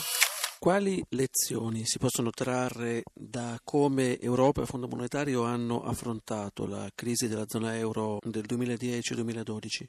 Quali 0.57 1.03
lezioni 1.09 1.85
si 1.85 1.99
possono 1.99 2.29
trarre 2.31 3.03
da 3.13 3.59
come 3.61 4.17
Europa 4.19 4.61
e 4.61 4.65
Fondo 4.65 4.87
Monetario 4.87 5.43
hanno 5.43 5.83
affrontato 5.83 6.65
la 6.65 6.89
crisi 6.95 7.27
della 7.27 7.43
zona 7.47 7.75
euro 7.75 8.19
del 8.21 8.45
2010-2012? 8.47 9.85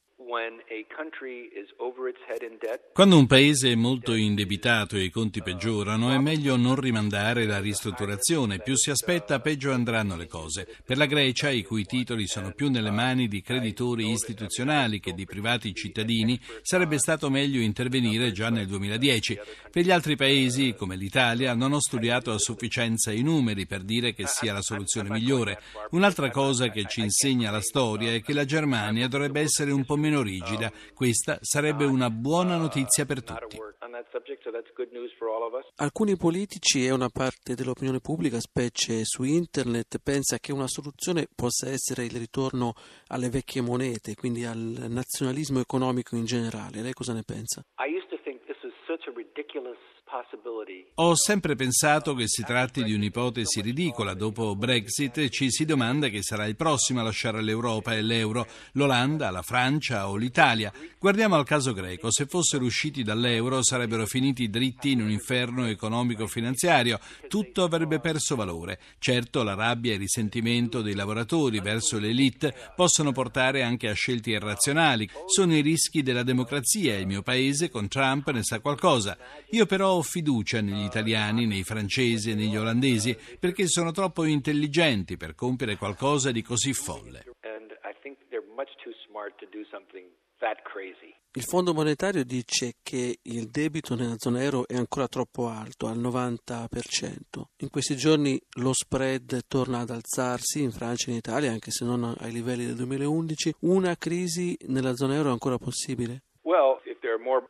Quando 2.92 3.18
un 3.18 3.26
paese 3.26 3.70
è 3.70 3.74
molto 3.74 4.14
indebitato 4.14 4.96
e 4.96 5.04
i 5.04 5.10
conti 5.10 5.42
peggiorano, 5.42 6.10
è 6.10 6.18
meglio 6.18 6.56
non 6.56 6.74
rimandare 6.74 7.46
la 7.46 7.60
ristrutturazione. 7.60 8.58
Più 8.58 8.74
si 8.74 8.90
aspetta, 8.90 9.40
peggio 9.40 9.70
andranno 9.70 10.16
le 10.16 10.26
cose. 10.26 10.66
Per 10.84 10.96
la 10.96 11.06
Grecia, 11.06 11.50
i 11.50 11.62
cui 11.62 11.84
titoli 11.84 12.26
sono 12.26 12.50
più 12.52 12.68
nelle 12.68 12.90
mani 12.90 13.28
di 13.28 13.42
creditori 13.42 14.10
istituzionali 14.10 14.98
che 14.98 15.12
di 15.12 15.24
privati 15.24 15.72
cittadini, 15.72 16.40
sarebbe 16.62 16.98
stato 16.98 17.30
meglio 17.30 17.60
intervenire 17.60 18.32
già 18.32 18.50
nel 18.50 18.66
2010. 18.66 19.38
Per 19.70 19.84
gli 19.84 19.90
altri 19.92 20.16
paesi, 20.16 20.74
come 20.76 20.96
l'Italia, 20.96 21.54
non 21.54 21.72
ho 21.72 21.80
studiato 21.80 22.32
a 22.32 22.38
sufficienza 22.38 23.12
i 23.12 23.22
numeri 23.22 23.66
per 23.66 23.82
dire 23.82 24.12
che 24.14 24.26
sia 24.26 24.52
la 24.52 24.62
soluzione 24.62 25.10
migliore. 25.10 25.60
Un'altra 25.90 26.30
cosa 26.30 26.70
che 26.70 26.86
ci 26.88 27.00
insegna 27.00 27.52
la 27.52 27.60
storia 27.60 28.12
è 28.12 28.20
che 28.20 28.32
la 28.32 28.44
Germania 28.44 29.06
dovrebbe 29.06 29.40
essere 29.40 29.70
un 29.70 29.84
po' 29.84 29.96
meno 29.96 30.22
rigida. 30.24 30.72
Questa 30.92 31.38
sarebbe 31.40 31.84
una 31.84 32.10
buona 32.10 32.56
notizia 32.56 33.04
per 33.04 33.22
tutti. 33.22 33.58
Alcuni 35.76 36.16
politici 36.16 36.84
e 36.84 36.90
una 36.90 37.08
parte 37.08 37.54
dell'opinione 37.54 38.00
pubblica, 38.00 38.40
specie 38.40 39.04
su 39.04 39.22
internet, 39.22 39.98
pensa 40.02 40.38
che 40.38 40.52
una 40.52 40.68
soluzione 40.68 41.28
possa 41.34 41.68
essere 41.68 42.04
il 42.04 42.16
ritorno 42.16 42.74
alle 43.08 43.28
vecchie 43.28 43.60
monete, 43.60 44.14
quindi 44.14 44.44
al 44.44 44.86
nazionalismo 44.88 45.60
economico 45.60 46.16
in 46.16 46.24
generale. 46.24 46.82
Lei 46.82 46.92
cosa 46.92 47.12
ne 47.12 47.22
pensa? 47.22 47.64
I 47.78 48.03
ho 50.96 51.16
sempre 51.16 51.56
pensato 51.56 52.14
che 52.14 52.28
si 52.28 52.44
tratti 52.44 52.84
di 52.84 52.94
un'ipotesi 52.94 53.60
ridicola. 53.60 54.14
Dopo 54.14 54.54
Brexit 54.54 55.28
ci 55.28 55.50
si 55.50 55.64
domanda 55.64 56.06
chi 56.06 56.22
sarà 56.22 56.46
il 56.46 56.54
prossimo 56.54 57.00
a 57.00 57.02
lasciare 57.02 57.42
l'Europa 57.42 57.94
e 57.94 58.02
l'euro, 58.02 58.46
l'Olanda, 58.72 59.30
la 59.30 59.42
Francia 59.42 60.08
o 60.08 60.14
l'Italia. 60.14 60.72
Guardiamo 61.00 61.34
al 61.34 61.44
caso 61.44 61.72
greco. 61.72 62.12
Se 62.12 62.26
fossero 62.26 62.64
usciti 62.64 63.02
dall'euro 63.02 63.64
sarebbero 63.64 64.06
finiti 64.06 64.48
dritti 64.48 64.92
in 64.92 65.02
un 65.02 65.10
inferno 65.10 65.66
economico-finanziario. 65.66 67.00
Tutto 67.28 67.64
avrebbe 67.64 67.98
perso 67.98 68.36
valore. 68.36 68.78
Certo, 69.00 69.42
la 69.42 69.54
rabbia 69.54 69.90
e 69.90 69.94
il 69.94 70.00
risentimento 70.00 70.80
dei 70.80 70.94
lavoratori 70.94 71.58
verso 71.58 71.98
l'elite 71.98 72.54
possono 72.76 73.10
portare 73.10 73.64
anche 73.64 73.88
a 73.88 73.94
scelte 73.94 74.30
irrazionali. 74.30 75.10
Sono 75.26 75.56
i 75.56 75.60
rischi 75.60 76.04
della 76.04 76.22
democrazia 76.22 76.94
e 76.94 77.00
il 77.00 77.08
mio 77.08 77.22
paese 77.22 77.68
con 77.68 77.88
Trump 77.88 78.30
ne 78.30 78.44
sa 78.44 78.60
qualcosa. 78.60 79.18
Io 79.50 79.66
però 79.66 79.94
ho 79.94 80.02
fiducia 80.04 80.60
negli 80.60 80.84
italiani, 80.84 81.46
nei 81.46 81.64
francesi 81.64 82.30
e 82.30 82.34
negli 82.34 82.56
olandesi 82.56 83.16
perché 83.40 83.66
sono 83.66 83.90
troppo 83.90 84.24
intelligenti 84.24 85.16
per 85.16 85.34
compiere 85.34 85.76
qualcosa 85.76 86.30
di 86.30 86.42
così 86.42 86.72
folle. 86.72 87.24
Il 91.36 91.42
Fondo 91.42 91.74
monetario 91.74 92.24
dice 92.24 92.74
che 92.80 93.18
il 93.20 93.50
debito 93.50 93.96
nella 93.96 94.14
zona 94.18 94.40
euro 94.40 94.68
è 94.68 94.76
ancora 94.76 95.08
troppo 95.08 95.48
alto, 95.48 95.88
al 95.88 95.98
90%. 95.98 96.68
In 97.58 97.70
questi 97.70 97.96
giorni 97.96 98.40
lo 98.60 98.72
spread 98.72 99.40
torna 99.48 99.80
ad 99.80 99.90
alzarsi 99.90 100.62
in 100.62 100.70
Francia 100.70 101.08
e 101.08 101.10
in 101.10 101.16
Italia, 101.16 101.50
anche 101.50 101.72
se 101.72 101.84
non 101.84 102.14
ai 102.20 102.30
livelli 102.30 102.66
del 102.66 102.76
2011. 102.76 103.54
Una 103.62 103.96
crisi 103.96 104.56
nella 104.68 104.94
zona 104.94 105.16
euro 105.16 105.30
è 105.30 105.32
ancora 105.32 105.58
possibile? 105.58 106.22
Well, 106.42 106.78
if 106.84 107.00
there 107.00 107.14
are 107.14 107.22
more 107.22 107.48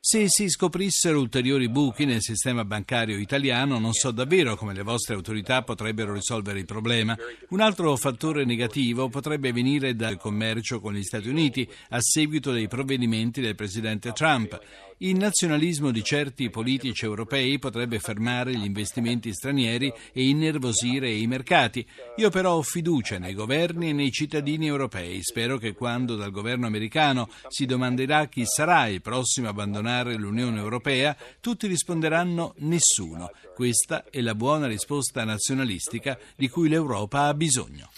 se 0.00 0.28
si 0.28 0.48
scoprissero 0.48 1.18
ulteriori 1.18 1.68
buchi 1.68 2.04
nel 2.04 2.20
sistema 2.20 2.64
bancario 2.64 3.18
italiano, 3.18 3.78
non 3.78 3.92
so 3.92 4.10
davvero 4.10 4.56
come 4.56 4.74
le 4.74 4.82
vostre 4.82 5.14
autorità 5.14 5.62
potrebbero 5.62 6.12
risolvere 6.12 6.58
il 6.58 6.64
problema. 6.64 7.16
Un 7.50 7.60
altro 7.60 7.94
fattore 7.96 8.44
negativo 8.44 9.08
potrebbe 9.08 9.52
venire 9.52 9.94
dal 9.94 10.16
commercio 10.16 10.80
con 10.80 10.94
gli 10.94 11.02
Stati 11.02 11.28
Uniti 11.28 11.68
a 11.90 12.00
seguito 12.00 12.52
dei 12.52 12.68
provvedimenti 12.68 13.40
del 13.40 13.54
presidente 13.54 14.12
Trump. 14.12 14.60
Il 14.98 15.16
nazionalismo 15.16 15.90
di 15.90 16.04
certi 16.04 16.50
politici 16.50 17.04
europei 17.04 17.58
potrebbe 17.58 17.98
fermare 17.98 18.54
gli 18.54 18.64
investimenti 18.64 19.32
stranieri 19.32 19.92
e 20.12 20.28
innervosire 20.28 21.10
i 21.10 21.26
mercati. 21.26 21.84
Io 22.16 22.30
però 22.30 22.54
ho 22.54 22.62
fiducia 22.62 23.18
nei 23.18 23.34
governi 23.34 23.88
e 23.88 23.92
nei 23.92 24.12
cittadini 24.12 24.68
europei. 24.68 25.20
Spero 25.20 25.58
che 25.58 25.72
quando 25.72 26.14
dal 26.14 26.30
governo 26.30 26.66
americano 26.66 27.28
si 27.48 27.66
domanderà 27.66 28.23
chi 28.26 28.44
sarà 28.46 28.86
il 28.88 29.00
prossimo 29.00 29.46
a 29.46 29.50
abbandonare 29.50 30.14
l'Unione 30.16 30.58
Europea, 30.58 31.16
tutti 31.40 31.66
risponderanno 31.66 32.54
nessuno. 32.58 33.30
Questa 33.54 34.04
è 34.10 34.20
la 34.20 34.34
buona 34.34 34.66
risposta 34.66 35.24
nazionalistica 35.24 36.18
di 36.36 36.48
cui 36.48 36.68
l'Europa 36.68 37.26
ha 37.26 37.34
bisogno. 37.34 37.90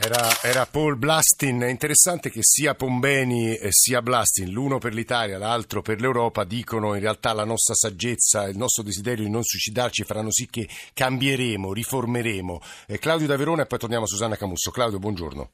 Era, 0.00 0.30
era, 0.44 0.64
Paul 0.64 0.96
Blastin, 0.96 1.58
è 1.58 1.68
interessante 1.68 2.30
che 2.30 2.38
sia 2.42 2.76
Pombeni 2.76 3.56
e 3.56 3.72
sia 3.72 4.00
Blastin, 4.00 4.48
l'uno 4.48 4.78
per 4.78 4.94
l'Italia, 4.94 5.38
l'altro 5.38 5.82
per 5.82 6.00
l'Europa, 6.00 6.44
dicono 6.44 6.94
in 6.94 7.00
realtà 7.00 7.32
la 7.32 7.44
nostra 7.44 7.74
saggezza, 7.74 8.46
il 8.46 8.56
nostro 8.56 8.84
desiderio 8.84 9.24
di 9.24 9.30
non 9.30 9.42
suicidarci 9.42 10.04
faranno 10.04 10.30
sì 10.30 10.46
che 10.48 10.68
cambieremo, 10.94 11.72
riformeremo. 11.72 12.60
Eh, 12.86 13.00
Claudio 13.00 13.26
da 13.26 13.36
Verona 13.36 13.62
e 13.62 13.66
poi 13.66 13.78
torniamo 13.80 14.04
a 14.04 14.06
Susanna 14.06 14.36
Camusso. 14.36 14.70
Claudio, 14.70 15.00
buongiorno. 15.00 15.50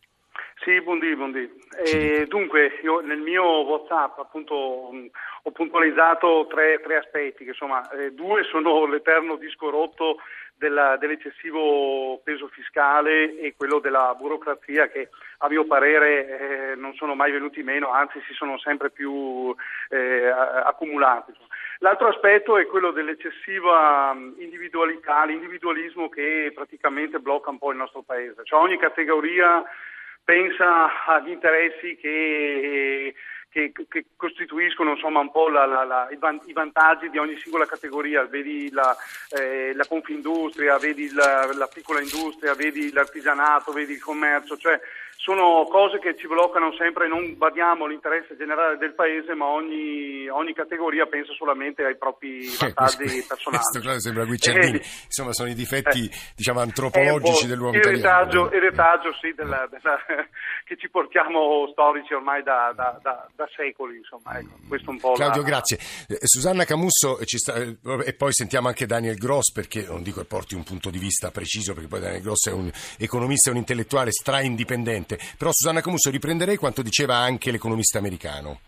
Sì, 0.62 0.78
buondì, 0.82 1.16
buondì. 1.16 1.50
Eh, 1.86 2.24
dunque, 2.28 2.78
io 2.82 3.00
nel 3.00 3.18
mio 3.18 3.44
WhatsApp 3.44 4.18
appunto 4.18 4.54
ho 4.54 5.50
puntualizzato 5.50 6.46
tre, 6.48 6.80
tre 6.82 6.96
aspetti, 6.96 7.44
che, 7.44 7.50
insomma, 7.50 7.86
eh, 7.90 8.12
due 8.12 8.42
sono 8.44 8.86
l'eterno 8.88 9.36
disco 9.36 9.68
rotto 9.68 10.16
della, 10.56 10.96
dell'eccessivo 10.96 12.22
peso 12.24 12.48
fiscale 12.48 13.38
e 13.38 13.52
quello 13.54 13.80
della 13.80 14.14
burocrazia 14.18 14.88
che 14.88 15.10
a 15.38 15.48
mio 15.50 15.66
parere 15.66 16.70
eh, 16.70 16.74
non 16.74 16.94
sono 16.94 17.14
mai 17.14 17.32
venuti 17.32 17.62
meno, 17.62 17.90
anzi 17.90 18.18
si 18.26 18.32
sono 18.32 18.56
sempre 18.56 18.90
più 18.90 19.54
eh, 19.90 20.26
accumulati. 20.26 21.34
L'altro 21.80 22.08
aspetto 22.08 22.56
è 22.56 22.64
quello 22.64 22.92
dell'eccessiva 22.92 24.16
individualità, 24.38 25.26
l'individualismo 25.26 26.08
che 26.08 26.50
praticamente 26.54 27.18
blocca 27.18 27.50
un 27.50 27.58
po' 27.58 27.72
il 27.72 27.76
nostro 27.76 28.00
paese. 28.00 28.42
Cioè 28.42 28.58
ogni 28.58 28.78
categoria 28.78 29.62
pensa 30.24 31.04
agli 31.06 31.30
interessi 31.30 31.96
che 31.96 33.14
che, 33.54 33.72
che 33.88 34.06
costituiscono 34.16 34.94
insomma, 34.94 35.20
un 35.20 35.30
po' 35.30 35.48
la, 35.48 35.64
la, 35.64 35.84
la, 35.84 36.08
i 36.10 36.52
vantaggi 36.52 37.08
di 37.08 37.18
ogni 37.18 37.38
singola 37.38 37.66
categoria, 37.66 38.24
vedi 38.24 38.68
la, 38.72 38.96
eh, 39.30 39.72
confindustria, 39.86 40.76
vedi 40.78 41.12
la, 41.12 41.68
piccola 41.72 42.00
industria, 42.00 42.54
vedi 42.54 42.90
l'artigianato, 42.90 43.70
vedi 43.70 43.92
il 43.92 44.02
commercio, 44.02 44.56
cioè 44.56 44.80
sono 45.24 45.64
cose 45.70 45.98
che 46.00 46.14
ci 46.18 46.28
bloccano 46.28 46.74
sempre, 46.76 47.08
non 47.08 47.34
badiamo 47.38 47.86
l'interesse 47.86 48.36
generale 48.36 48.76
del 48.76 48.92
paese, 48.92 49.32
ma 49.32 49.46
ogni, 49.46 50.28
ogni 50.28 50.52
categoria 50.52 51.06
pensa 51.06 51.32
solamente 51.32 51.82
ai 51.82 51.96
propri 51.96 52.44
vantaggi 52.60 53.08
questo, 53.08 53.34
personali. 53.34 53.64
Questo 53.72 54.00
sembra 54.00 54.24
Guicciardini, 54.26 54.76
eh, 54.76 54.84
insomma 55.06 55.32
sono 55.32 55.48
i 55.48 55.54
difetti 55.54 56.04
eh, 56.04 56.16
diciamo, 56.36 56.60
antropologici 56.60 57.46
dell'uomo 57.46 57.72
il 57.72 57.80
italiano. 57.80 58.50
Il 58.52 58.60
retaggio 58.60 59.14
sì, 59.14 59.32
della, 59.34 59.66
della, 59.70 59.96
che 60.62 60.76
ci 60.76 60.90
portiamo 60.90 61.68
storici 61.72 62.12
ormai 62.12 62.42
da, 62.42 62.74
da, 62.76 62.98
da, 63.00 63.26
da 63.34 63.48
secoli, 63.56 63.96
insomma, 63.96 64.38
ecco, 64.38 64.58
po' 65.00 65.12
Claudio, 65.12 65.40
la... 65.40 65.48
grazie. 65.48 65.78
Eh, 66.06 66.18
Susanna 66.20 66.64
Camusso 66.64 67.18
sta, 67.24 67.54
eh, 67.54 67.78
e 68.04 68.12
poi 68.12 68.34
sentiamo 68.34 68.68
anche 68.68 68.84
Daniel 68.84 69.16
Gross, 69.16 69.52
perché 69.52 69.86
non 69.88 70.02
dico 70.02 70.20
che 70.20 70.26
porti 70.26 70.54
un 70.54 70.64
punto 70.64 70.90
di 70.90 70.98
vista 70.98 71.30
preciso, 71.30 71.72
perché 71.72 71.88
poi 71.88 72.00
Daniel 72.00 72.20
Gross 72.20 72.50
è 72.50 72.52
un 72.52 72.70
economista 72.98 73.48
e 73.48 73.52
un 73.54 73.58
intellettuale 73.58 74.12
stra-indipendente 74.12 75.12
sicuramente. 75.14 75.36
Però 75.38 75.50
Susanna 75.52 75.80
Camusso 75.80 76.10
riprenderei 76.10 76.56
quanto 76.56 76.82
diceva 76.82 77.16
anche 77.16 77.50
l'economista 77.50 77.98
americano. 77.98 78.60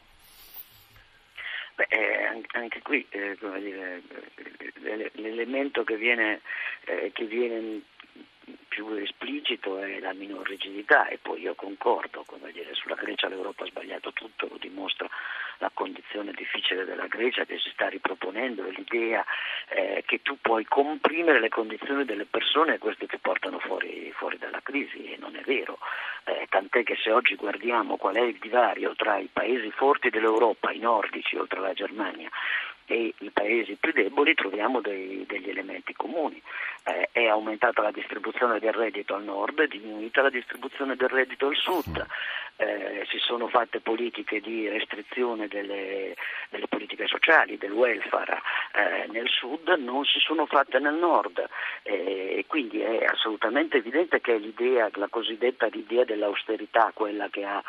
Beh, 1.74 1.86
eh, 1.88 2.42
anche 2.52 2.80
qui 2.82 3.06
eh, 3.10 3.36
dire, 3.58 4.02
eh, 4.82 5.10
l'elemento 5.14 5.84
che 5.84 5.96
viene, 5.96 6.40
eh, 6.84 7.10
che 7.12 7.24
viene 7.26 7.82
più 8.68 8.92
esplicito 8.94 9.78
è 9.78 9.98
la 10.00 10.12
minor 10.12 10.46
rigidità 10.46 11.08
e 11.08 11.18
poi 11.18 11.40
io 11.40 11.54
concordo, 11.54 12.24
come 12.26 12.52
dire, 12.52 12.74
sulla 12.74 12.94
Grecia 12.94 13.28
l'Europa 13.28 13.64
ha 13.64 13.68
sbagliato 13.68 14.12
tutto, 14.12 14.48
lo 14.48 14.56
dimostra 14.58 15.08
la 15.58 15.70
condizione 15.72 16.32
difficile 16.32 16.84
della 16.84 17.06
Grecia 17.06 17.44
che 17.44 17.58
si 17.58 17.70
sta 17.70 17.88
riproponendo 17.88 18.66
e 18.66 18.72
l'idea 18.72 19.24
eh, 19.68 20.02
che 20.06 20.20
tu 20.22 20.38
puoi 20.40 20.64
comprimere 20.64 21.40
le 21.40 21.48
condizioni 21.48 22.04
delle 22.04 22.26
persone 22.26 22.74
e 22.74 22.78
queste 22.78 23.06
ti 23.06 23.18
portano 23.18 23.58
fuori, 23.58 24.12
fuori 24.14 24.36
dalla 24.38 24.60
crisi 24.62 25.12
e 25.12 25.16
non 25.16 25.36
è 25.36 25.40
vero, 25.40 25.78
eh, 26.26 26.46
tant'è 26.48 26.82
che 26.82 26.96
se 26.96 27.12
oggi 27.12 27.36
guardiamo 27.36 27.96
qual 27.96 28.16
è 28.16 28.22
il 28.22 28.38
divario 28.40 28.94
tra 28.96 29.16
i 29.16 29.28
paesi 29.32 29.70
forti 29.70 30.10
dell'Europa, 30.10 30.72
i 30.72 30.80
nordici 30.80 31.36
oltre 31.36 31.58
alla 31.60 31.72
Germania, 31.72 32.28
e 32.86 33.12
i 33.18 33.30
paesi 33.30 33.76
più 33.78 33.92
deboli 33.92 34.34
troviamo 34.34 34.80
dei, 34.80 35.24
degli 35.26 35.48
elementi 35.48 35.92
comuni. 35.92 36.40
Eh, 36.84 37.08
è 37.10 37.26
aumentata 37.26 37.82
la 37.82 37.90
distribuzione 37.90 38.60
del 38.60 38.72
reddito 38.72 39.14
al 39.14 39.24
nord, 39.24 39.60
è 39.60 39.66
diminuita 39.66 40.22
la 40.22 40.30
distribuzione 40.30 40.94
del 40.94 41.08
reddito 41.08 41.48
al 41.48 41.56
sud, 41.56 42.06
eh, 42.56 43.04
si 43.10 43.18
sono 43.18 43.48
fatte 43.48 43.80
politiche 43.80 44.40
di 44.40 44.68
restrizione 44.68 45.48
delle, 45.48 46.14
delle 46.48 46.68
politiche 46.68 47.06
sociali, 47.06 47.58
del 47.58 47.72
welfare 47.72 48.40
eh, 48.72 49.06
nel 49.10 49.28
sud, 49.28 49.68
non 49.78 50.04
si 50.04 50.20
sono 50.20 50.46
fatte 50.46 50.78
nel 50.78 50.94
nord 50.94 51.44
e 51.82 52.44
quindi 52.46 52.80
è 52.80 53.04
assolutamente 53.04 53.76
evidente 53.76 54.20
che 54.20 54.36
l'idea, 54.38 54.88
la 54.94 55.08
cosiddetta 55.08 55.68
idea 55.72 56.04
dell'austerità, 56.04 56.90
quella 56.94 57.28
che 57.28 57.44
ha 57.44 57.62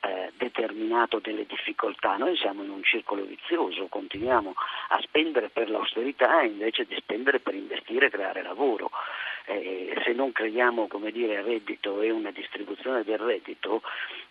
eh, 0.00 0.32
determinato 0.36 1.20
delle 1.20 1.46
difficoltà. 1.46 2.16
Noi 2.16 2.36
siamo 2.36 2.62
in 2.62 2.70
un 2.70 2.82
circolo 2.82 3.24
vizioso, 3.24 3.86
continuiamo 3.86 4.54
a 4.88 5.00
spendere 5.00 5.48
per 5.48 5.70
l'austerità 5.70 6.42
invece 6.42 6.84
di 6.84 6.94
spendere 6.96 7.40
per 7.40 7.54
investire 7.54 8.06
e 8.06 8.10
creare 8.10 8.42
lavoro. 8.42 8.90
Eh, 9.46 10.00
se 10.04 10.12
non 10.12 10.32
creiamo 10.32 10.86
dire, 11.10 11.42
reddito 11.42 12.00
e 12.00 12.10
una 12.10 12.30
distribuzione 12.30 13.02
del 13.02 13.18
reddito, 13.18 13.82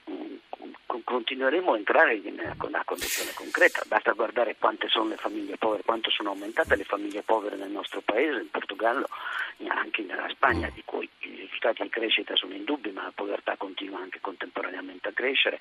mh, 0.05 0.13
mm, 0.13 0.30
continueremo 1.03 1.74
a 1.74 1.77
entrare 1.77 2.15
in 2.15 2.55
una 2.60 2.84
condizione 2.84 3.31
concreta. 3.34 3.81
Basta 3.88 4.12
guardare 4.12 4.55
quante 4.58 4.88
sono 4.89 5.10
le 5.10 5.17
famiglie 5.17 5.58
povere, 5.58 5.84
quanto 5.84 6.10
sono 6.10 6.29
aumentate 6.29 6.75
le 6.75 6.84
famiglie 6.84 7.22
povere 7.22 7.55
nel 7.55 7.70
nostro 7.70 8.01
paese, 8.01 8.39
in 8.39 8.50
Portogallo, 8.50 9.08
anche 9.67 10.01
nella 10.01 10.27
Spagna, 10.29 10.70
di 10.74 10.81
cui 10.86 11.08
i 11.20 11.36
risultati 11.36 11.84
di 11.84 11.89
crescita 11.89 12.36
sono 12.36 12.53
indubbi, 12.53 12.91
ma 12.91 13.03
la 13.03 13.13
povertà 13.13 13.55
continua 13.58 14.00
anche 14.00 14.20
contemporaneamente 14.20 15.10
a 15.10 15.13
crescere. 15.13 15.60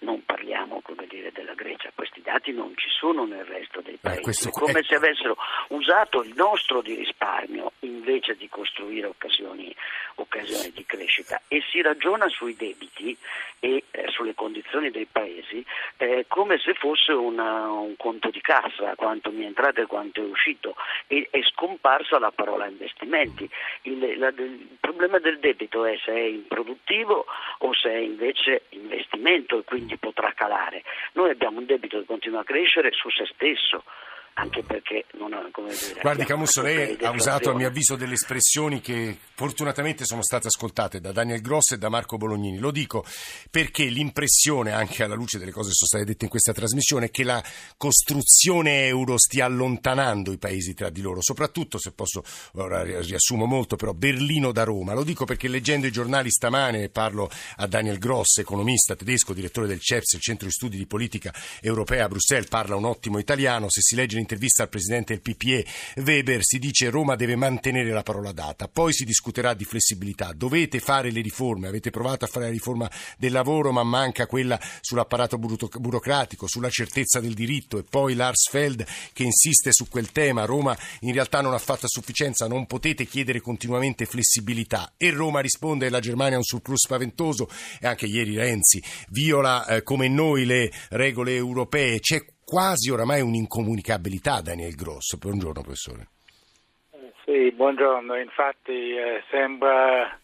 Non 0.00 0.24
parliamo 0.24 0.82
dire, 1.12 1.30
della 1.32 1.54
Grecia, 1.54 1.92
questi 1.94 2.22
dati 2.22 2.52
non 2.52 2.72
ci 2.74 2.88
sono 2.88 3.26
nel 3.26 3.44
resto 3.44 3.82
dei 3.82 3.98
paesi. 4.00 4.48
È 4.48 4.50
come 4.50 4.82
se 4.82 4.94
avessero 4.94 5.36
usato 5.68 6.22
il 6.22 6.32
nostro 6.34 6.80
di 6.80 6.94
risparmio 6.94 7.72
invece 7.80 8.34
di 8.36 8.48
costruire 8.48 9.06
occasioni, 9.06 9.74
occasione 10.16 10.70
di 10.70 10.84
crescita 10.86 11.40
e 11.48 11.62
si 11.70 11.82
ragiona 11.82 12.28
sui 12.28 12.56
debiti 12.56 13.16
e 13.60 13.84
eh, 13.90 14.08
sulle 14.08 14.34
condizioni 14.34 14.81
dei 14.90 15.06
paesi 15.10 15.64
eh, 15.96 16.24
come 16.28 16.58
se 16.58 16.74
fosse 16.74 17.12
una, 17.12 17.70
un 17.70 17.96
conto 17.96 18.30
di 18.30 18.40
cassa, 18.40 18.94
quanto 18.94 19.30
mi 19.30 19.42
è 19.44 19.46
entrato 19.46 19.80
e 19.80 19.86
quanto 19.86 20.20
è 20.20 20.24
uscito 20.24 20.74
e 21.06 21.28
è 21.30 21.40
scomparsa 21.42 22.18
la 22.18 22.30
parola 22.30 22.66
investimenti. 22.66 23.48
Il, 23.82 24.18
la, 24.18 24.28
il 24.28 24.76
problema 24.80 25.18
del 25.18 25.38
debito 25.38 25.84
è 25.84 25.96
se 26.04 26.12
è 26.12 26.20
improduttivo 26.20 27.26
o 27.58 27.74
se 27.74 27.90
è 27.90 27.98
invece 27.98 28.62
investimento 28.70 29.58
e 29.58 29.64
quindi 29.64 29.96
potrà 29.96 30.32
calare. 30.34 30.82
Noi 31.12 31.30
abbiamo 31.30 31.58
un 31.58 31.66
debito 31.66 31.98
che 31.98 32.04
continua 32.04 32.40
a 32.40 32.44
crescere 32.44 32.90
su 32.92 33.10
se 33.10 33.26
stesso 33.26 33.84
anche 34.34 34.62
perché 34.62 35.04
non 35.18 35.32
ha 35.32 35.48
come 35.52 35.70
dire. 35.70 36.00
Guardi 36.00 36.24
Camusso, 36.24 36.62
lei 36.62 36.96
ha 37.02 37.10
usato 37.10 37.50
a 37.50 37.54
mio 37.54 37.68
avviso 37.68 37.96
delle 37.96 38.14
espressioni 38.14 38.80
che 38.80 39.16
fortunatamente 39.34 40.04
sono 40.04 40.22
state 40.22 40.46
ascoltate 40.46 41.00
da 41.00 41.12
Daniel 41.12 41.40
Gross 41.40 41.72
e 41.72 41.78
da 41.78 41.88
Marco 41.88 42.16
Bolognini. 42.16 42.58
Lo 42.58 42.70
dico 42.70 43.04
perché 43.50 43.84
l'impressione, 43.84 44.72
anche 44.72 45.02
alla 45.02 45.14
luce 45.14 45.38
delle 45.38 45.50
cose 45.50 45.68
che 45.68 45.74
sono 45.74 45.88
state 45.88 46.04
dette 46.04 46.24
in 46.24 46.30
questa 46.30 46.52
trasmissione, 46.52 47.06
è 47.06 47.10
che 47.10 47.24
la 47.24 47.42
costruzione 47.76 48.86
euro 48.86 49.18
stia 49.18 49.44
allontanando 49.44 50.32
i 50.32 50.38
paesi 50.38 50.74
tra 50.74 50.88
di 50.88 51.02
loro, 51.02 51.20
soprattutto 51.20 51.78
se 51.78 51.92
posso, 51.92 52.22
ora 52.54 52.82
riassumo 52.82 53.44
molto, 53.44 53.76
però 53.76 53.92
Berlino 53.92 54.52
da 54.52 54.64
Roma. 54.64 54.94
Lo 54.94 55.04
dico 55.04 55.24
perché 55.24 55.48
leggendo 55.48 55.86
i 55.86 55.92
giornali 55.92 56.30
stamane, 56.30 56.88
parlo 56.88 57.30
a 57.56 57.66
Daniel 57.66 57.98
Gross, 57.98 58.38
economista 58.38 58.96
tedesco, 58.96 59.34
direttore 59.34 59.66
del 59.66 59.80
CEPS, 59.80 60.14
il 60.14 60.20
Centro 60.20 60.46
di 60.46 60.52
Studi 60.52 60.76
di 60.76 60.86
Politica 60.86 61.34
Europea 61.60 62.04
a 62.04 62.08
Bruxelles, 62.08 62.48
parla 62.48 62.76
un 62.76 62.84
ottimo 62.84 63.18
italiano, 63.18 63.66
se 63.68 63.80
si 63.82 63.94
legge 63.94 64.20
intervista 64.22 64.62
al 64.62 64.68
presidente 64.68 65.12
del 65.12 65.22
PPE 65.22 65.66
Weber 65.96 66.42
si 66.42 66.58
dice 66.58 66.88
Roma 66.90 67.16
deve 67.16 67.36
mantenere 67.36 67.90
la 67.90 68.02
parola 68.02 68.32
data, 68.32 68.68
poi 68.68 68.92
si 68.92 69.04
discuterà 69.04 69.54
di 69.54 69.64
flessibilità, 69.64 70.32
dovete 70.34 70.80
fare 70.80 71.10
le 71.10 71.20
riforme, 71.20 71.68
avete 71.68 71.90
provato 71.90 72.24
a 72.24 72.28
fare 72.28 72.46
la 72.46 72.50
riforma 72.50 72.90
del 73.18 73.32
lavoro 73.32 73.72
ma 73.72 73.82
manca 73.82 74.26
quella 74.26 74.58
sull'apparato 74.80 75.38
burocratico, 75.38 76.46
sulla 76.46 76.70
certezza 76.70 77.20
del 77.20 77.34
diritto. 77.34 77.78
E 77.78 77.82
poi 77.82 78.14
Lars 78.14 78.48
Feld 78.48 78.84
che 79.12 79.22
insiste 79.22 79.72
su 79.72 79.88
quel 79.88 80.12
tema, 80.12 80.44
Roma 80.44 80.76
in 81.00 81.12
realtà 81.12 81.40
non 81.40 81.54
ha 81.54 81.58
fatto 81.58 81.86
a 81.86 81.88
sufficienza, 81.88 82.46
non 82.46 82.66
potete 82.66 83.06
chiedere 83.06 83.40
continuamente 83.40 84.06
flessibilità. 84.06 84.94
E 84.96 85.10
Roma 85.10 85.40
risponde 85.40 85.90
la 85.90 86.00
Germania 86.00 86.34
ha 86.34 86.38
un 86.38 86.44
surplus 86.44 86.84
spaventoso 86.84 87.48
e 87.80 87.86
anche 87.86 88.06
ieri 88.06 88.36
Renzi 88.36 88.82
viola 89.08 89.66
eh, 89.66 89.82
come 89.82 90.08
noi 90.08 90.44
le 90.44 90.70
regole 90.90 91.34
europee, 91.34 92.00
c'è 92.00 92.24
quasi 92.52 92.90
oramai 92.90 93.22
un'incomunicabilità, 93.22 94.42
Daniel 94.42 94.74
Gross. 94.74 95.16
Buongiorno, 95.16 95.62
professore. 95.62 96.08
Sì, 97.24 97.50
buongiorno. 97.50 98.14
Infatti 98.18 98.94
eh, 98.94 99.22
sembra 99.30 100.20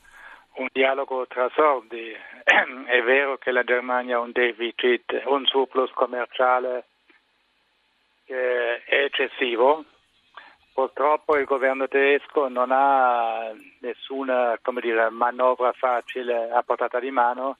un 0.56 0.66
dialogo 0.70 1.26
tra 1.26 1.50
sordi. 1.54 2.12
È 2.44 3.02
vero 3.02 3.38
che 3.38 3.50
la 3.50 3.64
Germania 3.64 4.16
ha 4.16 4.20
un 4.20 4.32
deficit, 4.32 5.22
un 5.24 5.46
surplus 5.46 5.90
commerciale 5.92 6.84
che 8.26 8.84
è 8.84 9.04
eccessivo. 9.04 9.86
Purtroppo 10.74 11.34
il 11.38 11.46
governo 11.46 11.88
tedesco 11.88 12.48
non 12.48 12.68
ha 12.72 13.54
nessuna 13.80 14.60
dire, 14.82 15.08
manovra 15.08 15.72
facile 15.72 16.50
a 16.50 16.62
portata 16.62 17.00
di 17.00 17.10
mano 17.10 17.56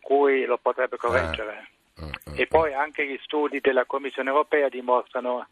cui 0.00 0.44
lo 0.44 0.58
potrebbe 0.58 0.96
correggere. 0.96 1.56
Ah. 1.58 1.74
E 2.34 2.46
poi 2.46 2.74
anche 2.74 3.06
gli 3.06 3.18
studi 3.22 3.60
della 3.60 3.86
Commissione 3.86 4.28
europea 4.28 4.68
dimostrano 4.68 5.46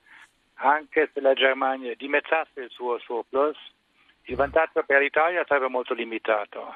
anche 0.55 1.11
se 1.13 1.21
la 1.21 1.33
Germania 1.33 1.95
dimezzasse 1.97 2.61
il 2.61 2.71
suo 2.71 2.99
surplus, 2.99 3.57
il 4.25 4.37
vantaggio 4.37 4.83
per 4.85 5.01
l'Italia 5.01 5.45
sarebbe 5.47 5.69
molto 5.69 5.95
limitato. 5.95 6.75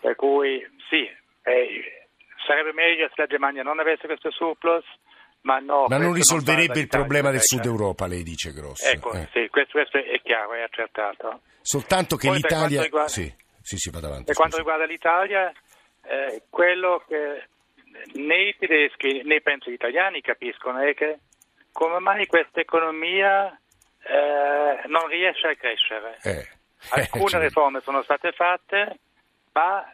Per 0.00 0.14
cui 0.16 0.64
sì, 0.88 1.08
eh, 1.42 2.08
sarebbe 2.46 2.72
meglio 2.72 3.06
se 3.08 3.14
la 3.16 3.26
Germania 3.26 3.62
non 3.62 3.78
avesse 3.78 4.06
questo 4.06 4.30
surplus, 4.30 4.84
ma, 5.42 5.58
no, 5.58 5.86
ma 5.88 5.98
non 5.98 6.12
risolverebbe 6.12 6.74
non 6.74 6.82
il 6.82 6.88
problema 6.88 7.30
del 7.30 7.42
Sud 7.42 7.64
Europa, 7.64 8.06
lei 8.06 8.22
dice 8.22 8.52
Grosso. 8.52 8.84
Ecco, 8.88 9.12
eh. 9.12 9.28
sì, 9.32 9.48
questo, 9.48 9.72
questo, 9.72 9.98
è 9.98 10.20
chiaro, 10.22 10.54
è 10.54 10.62
accertato. 10.62 11.42
Soltanto 11.60 12.16
che 12.16 12.28
Poi 12.28 12.36
l'Italia... 12.36 12.80
Per 12.80 12.90
quanto 12.90 13.06
riguarda, 13.06 13.08
sì, 13.08 13.34
sì, 13.62 13.76
sì, 13.76 13.90
avanti, 13.94 14.24
per 14.24 14.34
quanto 14.34 14.56
riguarda 14.56 14.84
l'Italia, 14.84 15.52
eh, 16.02 16.42
quello 16.50 17.02
che 17.06 17.46
né 18.14 18.40
i 18.48 18.56
tedeschi 18.56 19.22
né 19.24 19.40
penso 19.40 19.70
gli 19.70 19.74
italiani 19.74 20.20
capiscono 20.20 20.78
è 20.78 20.94
che 20.94 21.18
come 21.72 21.98
mai 21.98 22.26
questa 22.26 22.60
economia 22.60 23.56
eh, 24.02 24.80
non 24.86 25.06
riesce 25.06 25.48
a 25.48 25.54
crescere. 25.54 26.18
Eh. 26.22 26.48
Alcune 26.90 27.28
cioè. 27.28 27.40
riforme 27.40 27.80
sono 27.80 28.02
state 28.02 28.32
fatte, 28.32 28.98
ma 29.52 29.84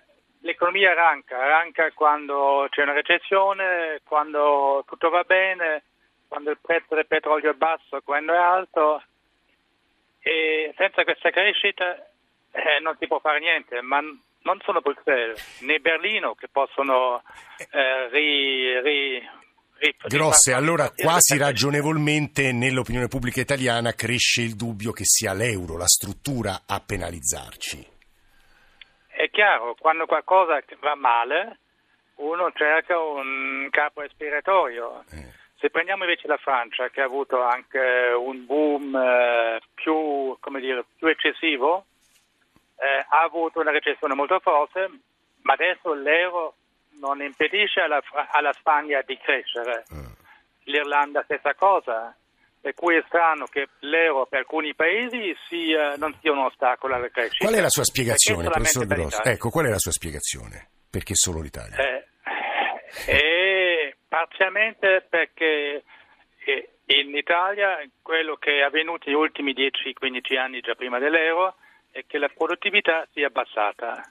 l'economia 0.40 0.92
arranca, 0.92 1.38
arranca 1.38 1.90
quando 1.92 2.66
c'è 2.70 2.82
una 2.82 2.92
recessione, 2.92 4.00
quando 4.04 4.84
tutto 4.86 5.08
va 5.08 5.24
bene, 5.24 5.84
quando 6.28 6.50
il 6.50 6.58
prezzo 6.60 6.94
del 6.94 7.06
petrolio 7.06 7.50
è 7.50 7.54
basso, 7.54 8.00
quando 8.02 8.32
è 8.32 8.36
alto 8.36 9.02
e 10.20 10.72
senza 10.76 11.04
questa 11.04 11.30
crescita 11.30 11.96
eh, 12.50 12.80
non 12.80 12.96
si 12.98 13.06
può 13.06 13.18
fare 13.18 13.40
niente, 13.40 13.80
ma 13.82 14.00
non 14.44 14.58
sono 14.62 14.80
Bruxelles 14.80 15.60
né 15.60 15.78
Berlino 15.78 16.34
che 16.34 16.48
possono 16.48 17.22
eh, 17.70 18.08
ri, 18.08 18.80
ri, 18.80 19.28
ri, 19.78 19.96
Grosse, 20.06 20.52
allora 20.52 20.90
quasi 20.90 21.36
ragionevolmente 21.36 22.52
nell'opinione 22.52 23.08
pubblica 23.08 23.40
italiana 23.40 23.92
cresce 23.92 24.42
il 24.42 24.54
dubbio 24.54 24.92
che 24.92 25.04
sia 25.04 25.32
l'euro, 25.32 25.76
la 25.76 25.86
struttura 25.86 26.62
a 26.66 26.80
penalizzarci. 26.80 27.92
È 29.08 29.30
chiaro, 29.30 29.74
quando 29.78 30.06
qualcosa 30.06 30.62
va 30.80 30.94
male 30.94 31.58
uno 32.16 32.52
cerca 32.54 32.98
un 32.98 33.68
capo 33.70 34.02
espiratorio. 34.02 35.04
Eh. 35.10 35.42
Se 35.56 35.70
prendiamo 35.70 36.04
invece 36.04 36.28
la 36.28 36.36
Francia, 36.36 36.88
che 36.90 37.00
ha 37.00 37.04
avuto 37.04 37.42
anche 37.42 37.78
un 38.16 38.44
boom 38.44 38.94
eh, 38.94 39.60
più, 39.74 40.36
dire, 40.60 40.84
più 40.96 41.08
eccessivo, 41.08 41.86
eh, 42.76 43.06
ha 43.08 43.22
avuto 43.22 43.60
una 43.60 43.70
recessione 43.70 44.14
molto 44.14 44.38
forte, 44.40 44.88
ma 45.42 45.52
adesso 45.52 45.92
l'euro 45.94 46.56
non 46.98 47.22
impedisce 47.22 47.80
alla, 47.80 48.00
alla 48.30 48.52
Spagna 48.52 49.02
di 49.02 49.16
crescere. 49.18 49.84
Eh. 49.90 50.12
L'Irlanda 50.64 51.22
stessa 51.24 51.54
cosa, 51.54 52.16
per 52.60 52.74
cui 52.74 52.96
è 52.96 53.04
strano 53.06 53.46
che 53.46 53.68
l'euro 53.80 54.26
per 54.26 54.40
alcuni 54.40 54.74
paesi 54.74 55.36
sia, 55.48 55.96
non 55.96 56.16
sia 56.20 56.32
un 56.32 56.38
ostacolo 56.38 56.94
alla 56.94 57.08
crescita. 57.08 57.44
Qual 57.44 57.58
è 57.58 57.60
la 57.60 57.68
sua 57.68 57.84
spiegazione, 57.84 58.48
professor 58.48 58.86
Grosso? 58.86 59.22
Ecco, 59.22 59.50
qual 59.50 59.66
è 59.66 59.70
la 59.70 59.78
sua 59.78 59.92
spiegazione? 59.92 60.70
Perché 60.90 61.14
solo 61.14 61.42
l'Italia? 61.42 61.76
Eh, 61.76 62.06
eh, 63.06 63.96
parzialmente 64.08 65.04
perché 65.08 65.82
eh, 66.44 66.68
in 66.86 67.14
Italia 67.14 67.78
quello 68.00 68.36
che 68.36 68.60
è 68.60 68.62
avvenuto 68.62 69.04
negli 69.06 69.16
ultimi 69.16 69.52
10-15 69.52 70.38
anni 70.38 70.60
già 70.60 70.74
prima 70.74 70.98
dell'euro 70.98 71.56
è 71.94 72.04
che 72.08 72.18
la 72.18 72.28
produttività 72.28 73.06
si 73.12 73.20
è 73.20 73.24
abbassata, 73.24 74.02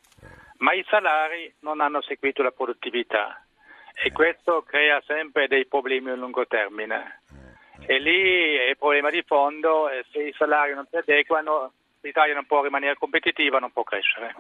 ma 0.60 0.72
i 0.72 0.86
salari 0.88 1.54
non 1.60 1.82
hanno 1.82 2.02
seguito 2.02 2.42
la 2.42 2.52
produttività 2.52 3.44
e 3.94 4.10
questo 4.14 4.62
crea 4.62 5.02
sempre 5.06 5.50
dei 5.50 5.66
problemi 5.66 6.10
a 6.10 6.16
lungo 6.16 6.48
termine. 6.48 7.20
E 7.86 8.00
lì 8.00 8.56
è 8.56 8.70
il 8.70 8.78
problema 8.78 9.10
di 9.10 9.22
fondo, 9.24 9.90
se 10.12 10.24
i 10.24 10.34
salari 10.38 10.74
non 10.74 10.88
si 10.90 10.96
adeguano 10.96 11.74
l'Italia 12.04 12.34
non 12.34 12.46
può 12.46 12.62
rimanere 12.62 12.96
competitiva, 12.98 13.60
non 13.60 13.72
può 13.72 13.84
crescere. 13.84 14.36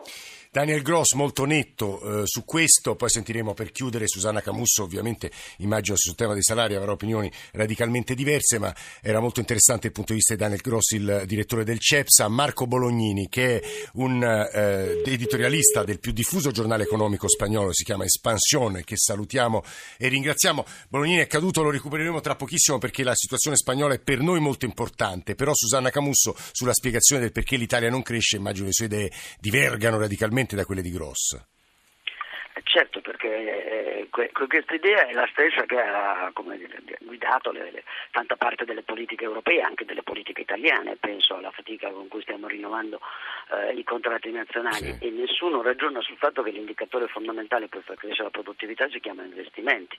Daniel 0.51 0.81
Gross 0.81 1.13
molto 1.13 1.45
netto 1.45 2.21
eh, 2.21 2.27
su 2.27 2.43
questo, 2.45 2.95
poi 2.95 3.09
sentiremo 3.09 3.53
per 3.53 3.71
chiudere 3.71 4.07
Susanna 4.07 4.41
Camusso, 4.41 4.83
ovviamente 4.83 5.31
immagino 5.59 5.95
sul 5.97 6.15
tema 6.15 6.33
dei 6.33 6.43
salari 6.43 6.75
avrà 6.75 6.91
opinioni 6.91 7.31
radicalmente 7.53 8.13
diverse, 8.13 8.59
ma 8.59 8.73
era 9.01 9.19
molto 9.19 9.39
interessante 9.39 9.87
il 9.87 9.93
punto 9.93 10.11
di 10.11 10.19
vista 10.19 10.35
di 10.35 10.41
Daniel 10.41 10.61
Gross, 10.61 10.91
il 10.91 11.23
direttore 11.25 11.63
del 11.63 11.79
CEPSA, 11.79 12.27
Marco 12.27 12.67
Bolognini 12.67 13.29
che 13.29 13.59
è 13.59 13.67
un 13.93 14.21
eh, 14.21 15.01
editorialista 15.05 15.83
del 15.83 15.99
più 15.99 16.11
diffuso 16.11 16.51
giornale 16.51 16.83
economico 16.83 17.27
spagnolo, 17.29 17.73
si 17.73 17.83
chiama 17.83 18.03
Espansione, 18.03 18.83
che 18.83 18.97
salutiamo 18.97 19.63
e 19.97 20.07
ringraziamo. 20.09 20.65
Bolognini 20.89 21.19
è 21.19 21.27
caduto, 21.27 21.63
lo 21.63 21.71
recupereremo 21.71 22.19
tra 22.19 22.35
pochissimo 22.35 22.77
perché 22.77 23.03
la 23.03 23.15
situazione 23.15 23.55
spagnola 23.55 23.93
è 23.93 23.99
per 23.99 24.19
noi 24.19 24.39
molto 24.39 24.65
importante, 24.65 25.33
però 25.33 25.53
Susanna 25.53 25.89
Camusso 25.89 26.35
sulla 26.51 26.73
spiegazione 26.73 27.21
del 27.21 27.31
perché 27.31 27.52
perché 27.53 27.57
l'Italia 27.57 27.89
non 27.89 28.01
cresce, 28.01 28.37
immagino 28.37 28.65
le 28.65 28.73
sue 28.73 28.85
idee 28.85 29.11
divergano 29.39 29.99
radicalmente 29.99 30.55
da 30.55 30.65
quelle 30.65 30.81
di 30.81 30.91
Gross. 30.91 31.33
Eh, 31.33 32.61
certo, 32.63 33.01
perché 33.01 33.27
eh, 34.11 34.31
questa 34.31 34.73
idea 34.73 35.07
è 35.07 35.13
la 35.13 35.27
stessa 35.31 35.63
che 35.63 35.79
ha 35.79 36.31
dire, 36.55 36.81
guidato 37.01 37.51
le, 37.51 37.71
le, 37.71 37.83
tanta 38.11 38.35
parte 38.35 38.65
delle 38.65 38.83
politiche 38.83 39.23
europee, 39.23 39.61
anche 39.61 39.85
delle 39.85 40.03
politiche 40.03 40.41
italiane. 40.41 40.97
Penso 40.99 41.35
alla 41.35 41.51
fatica 41.51 41.89
con 41.89 42.07
cui 42.07 42.21
stiamo 42.21 42.47
rinnovando 42.47 42.99
eh, 43.51 43.73
i 43.73 43.83
contratti 43.83 44.31
nazionali 44.31 44.93
sì. 44.93 45.07
e 45.07 45.09
nessuno 45.11 45.61
ragiona 45.61 46.01
sul 46.01 46.17
fatto 46.17 46.43
che 46.43 46.51
l'indicatore 46.51 47.07
fondamentale 47.07 47.67
per 47.67 47.83
far 47.83 47.97
crescere 47.97 48.23
la 48.23 48.29
produttività 48.29 48.87
si 48.89 48.99
chiama 48.99 49.23
investimenti. 49.23 49.97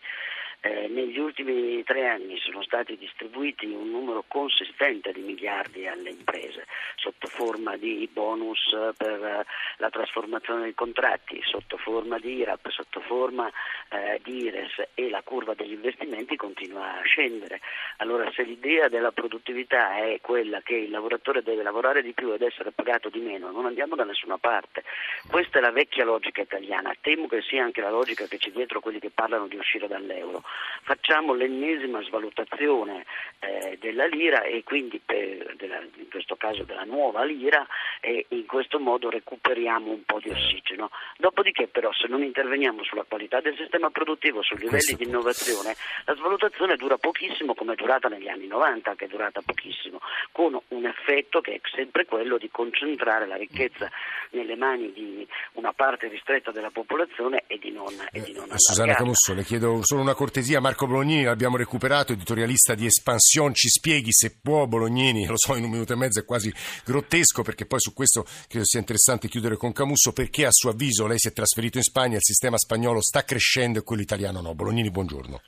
eh, 0.64 0.88
negli 0.88 1.18
ultimi 1.18 1.82
tre 1.84 2.08
anni 2.08 2.38
sono 2.38 2.62
stati 2.62 2.96
distribuiti 2.96 3.66
un 3.66 3.90
numero 3.90 4.24
consistente 4.26 5.12
di 5.12 5.20
miliardi 5.20 5.86
alle 5.86 6.08
imprese 6.08 6.64
sotto 6.96 7.26
forma 7.26 7.76
di 7.76 8.08
bonus 8.10 8.74
per 8.96 9.44
la 9.76 9.90
trasformazione 9.90 10.62
dei 10.62 10.74
contratti, 10.74 11.38
sotto 11.42 11.76
forma 11.76 12.18
di 12.18 12.36
IRAP, 12.36 12.70
sotto 12.70 13.00
forma 13.00 13.50
eh, 13.94 14.20
di 14.22 14.44
IRES 14.44 14.88
e 14.94 15.08
la 15.08 15.22
curva 15.22 15.54
degli 15.54 15.72
investimenti 15.72 16.36
continua 16.36 16.98
a 16.98 17.02
scendere. 17.02 17.60
Allora 17.98 18.30
se 18.32 18.42
l'idea 18.42 18.88
della 18.88 19.12
produttività 19.12 19.96
è 19.98 20.18
quella 20.20 20.60
che 20.62 20.74
il 20.74 20.90
lavoratore 20.90 21.42
deve 21.42 21.62
lavorare 21.62 22.02
di 22.02 22.12
più 22.12 22.32
ed 22.32 22.42
essere 22.42 22.72
pagato 22.72 23.08
di 23.08 23.20
meno, 23.20 23.50
non 23.50 23.66
andiamo 23.66 23.94
da 23.94 24.04
nessuna 24.04 24.38
parte. 24.38 24.82
Questa 25.30 25.58
è 25.58 25.60
la 25.60 25.70
vecchia 25.70 26.04
logica 26.04 26.42
italiana, 26.42 26.94
temo 27.00 27.28
che 27.28 27.42
sia 27.42 27.62
anche 27.62 27.80
la 27.80 27.90
logica 27.90 28.26
che 28.26 28.38
c'è 28.38 28.50
dietro 28.50 28.80
quelli 28.80 28.98
che 28.98 29.10
parlano 29.10 29.46
di 29.46 29.56
uscire 29.56 29.86
dall'euro 29.86 30.42
facciamo 30.84 31.34
l'ennesima 31.34 32.02
svalutazione 32.02 33.04
eh, 33.40 33.76
della 33.80 34.06
lira 34.06 34.42
e 34.42 34.62
quindi 34.64 35.00
per, 35.04 35.54
della, 35.56 35.80
in 35.80 36.08
questo 36.10 36.36
caso 36.36 36.62
della 36.64 36.84
nuova 36.84 37.24
lira 37.24 37.66
e 38.00 38.26
in 38.28 38.46
questo 38.46 38.78
modo 38.78 39.10
recuperiamo 39.10 39.90
un 39.90 40.04
po' 40.04 40.20
di 40.20 40.30
ossigeno. 40.30 40.90
Dopodiché 41.16 41.68
però 41.68 41.92
se 41.92 42.06
non 42.08 42.22
interveniamo 42.22 42.84
sulla 42.84 43.04
qualità 43.06 43.40
del 43.40 43.56
sistema 43.56 43.83
produttivo, 43.90 44.42
sui 44.42 44.56
livelli 44.56 44.72
questo 44.74 44.96
di 44.96 45.04
innovazione, 45.04 45.76
la 46.04 46.14
svalutazione 46.14 46.76
dura 46.76 46.98
pochissimo 46.98 47.54
come 47.54 47.72
è 47.72 47.76
durata 47.76 48.08
negli 48.08 48.28
anni 48.28 48.46
90, 48.46 48.94
che 48.94 49.04
è 49.06 49.08
durata 49.08 49.40
pochissimo, 49.44 50.00
con 50.32 50.58
un 50.68 50.86
effetto 50.86 51.40
che 51.40 51.54
è 51.54 51.60
sempre 51.74 52.04
quello 52.04 52.38
di 52.38 52.50
concentrare 52.50 53.26
la 53.26 53.36
ricchezza 53.36 53.90
nelle 54.30 54.56
mani 54.56 54.92
di 54.92 55.26
una 55.52 55.72
parte 55.72 56.08
ristretta 56.08 56.50
della 56.50 56.70
popolazione 56.70 57.44
e 57.46 57.58
di 57.58 57.70
non, 57.70 57.94
e 58.10 58.20
di 58.20 58.32
non 58.32 58.50
eh, 58.50 58.54
Susanna 58.56 58.94
Camusso, 58.94 59.32
le 59.34 59.44
chiedo 59.44 59.80
solo 59.82 60.00
una 60.02 60.14
cortesia, 60.14 60.60
Marco 60.60 60.86
Bolognini 60.86 61.24
l'abbiamo 61.24 61.56
recuperato, 61.56 62.12
editorialista 62.12 62.74
di 62.74 62.86
Espansion, 62.86 63.54
ci 63.54 63.68
spieghi 63.68 64.12
se 64.12 64.36
può 64.42 64.66
Bolognini, 64.66 65.26
lo 65.28 65.36
so 65.36 65.56
in 65.56 65.64
un 65.64 65.70
minuto 65.70 65.92
e 65.92 65.96
mezzo 65.96 66.20
è 66.20 66.24
quasi 66.24 66.52
grottesco 66.84 67.42
perché 67.42 67.66
poi 67.66 67.80
su 67.80 67.92
questo 67.92 68.26
credo 68.48 68.64
sia 68.64 68.80
interessante 68.80 69.28
chiudere 69.28 69.56
con 69.56 69.72
Camusso, 69.72 70.12
perché 70.12 70.46
a 70.46 70.50
suo 70.50 70.70
avviso 70.70 71.06
lei 71.06 71.18
si 71.18 71.28
è 71.28 71.32
trasferito 71.32 71.78
in 71.78 71.84
Spagna, 71.84 72.16
il 72.16 72.22
sistema 72.22 72.58
spagnolo 72.58 73.00
sta 73.00 73.22
crescendo 73.22 73.73
e 73.78 73.82
quello 73.82 74.02
italiano 74.02 74.40
no. 74.40 74.54
Bolognini, 74.54 74.90
buongiorno. 74.90 75.40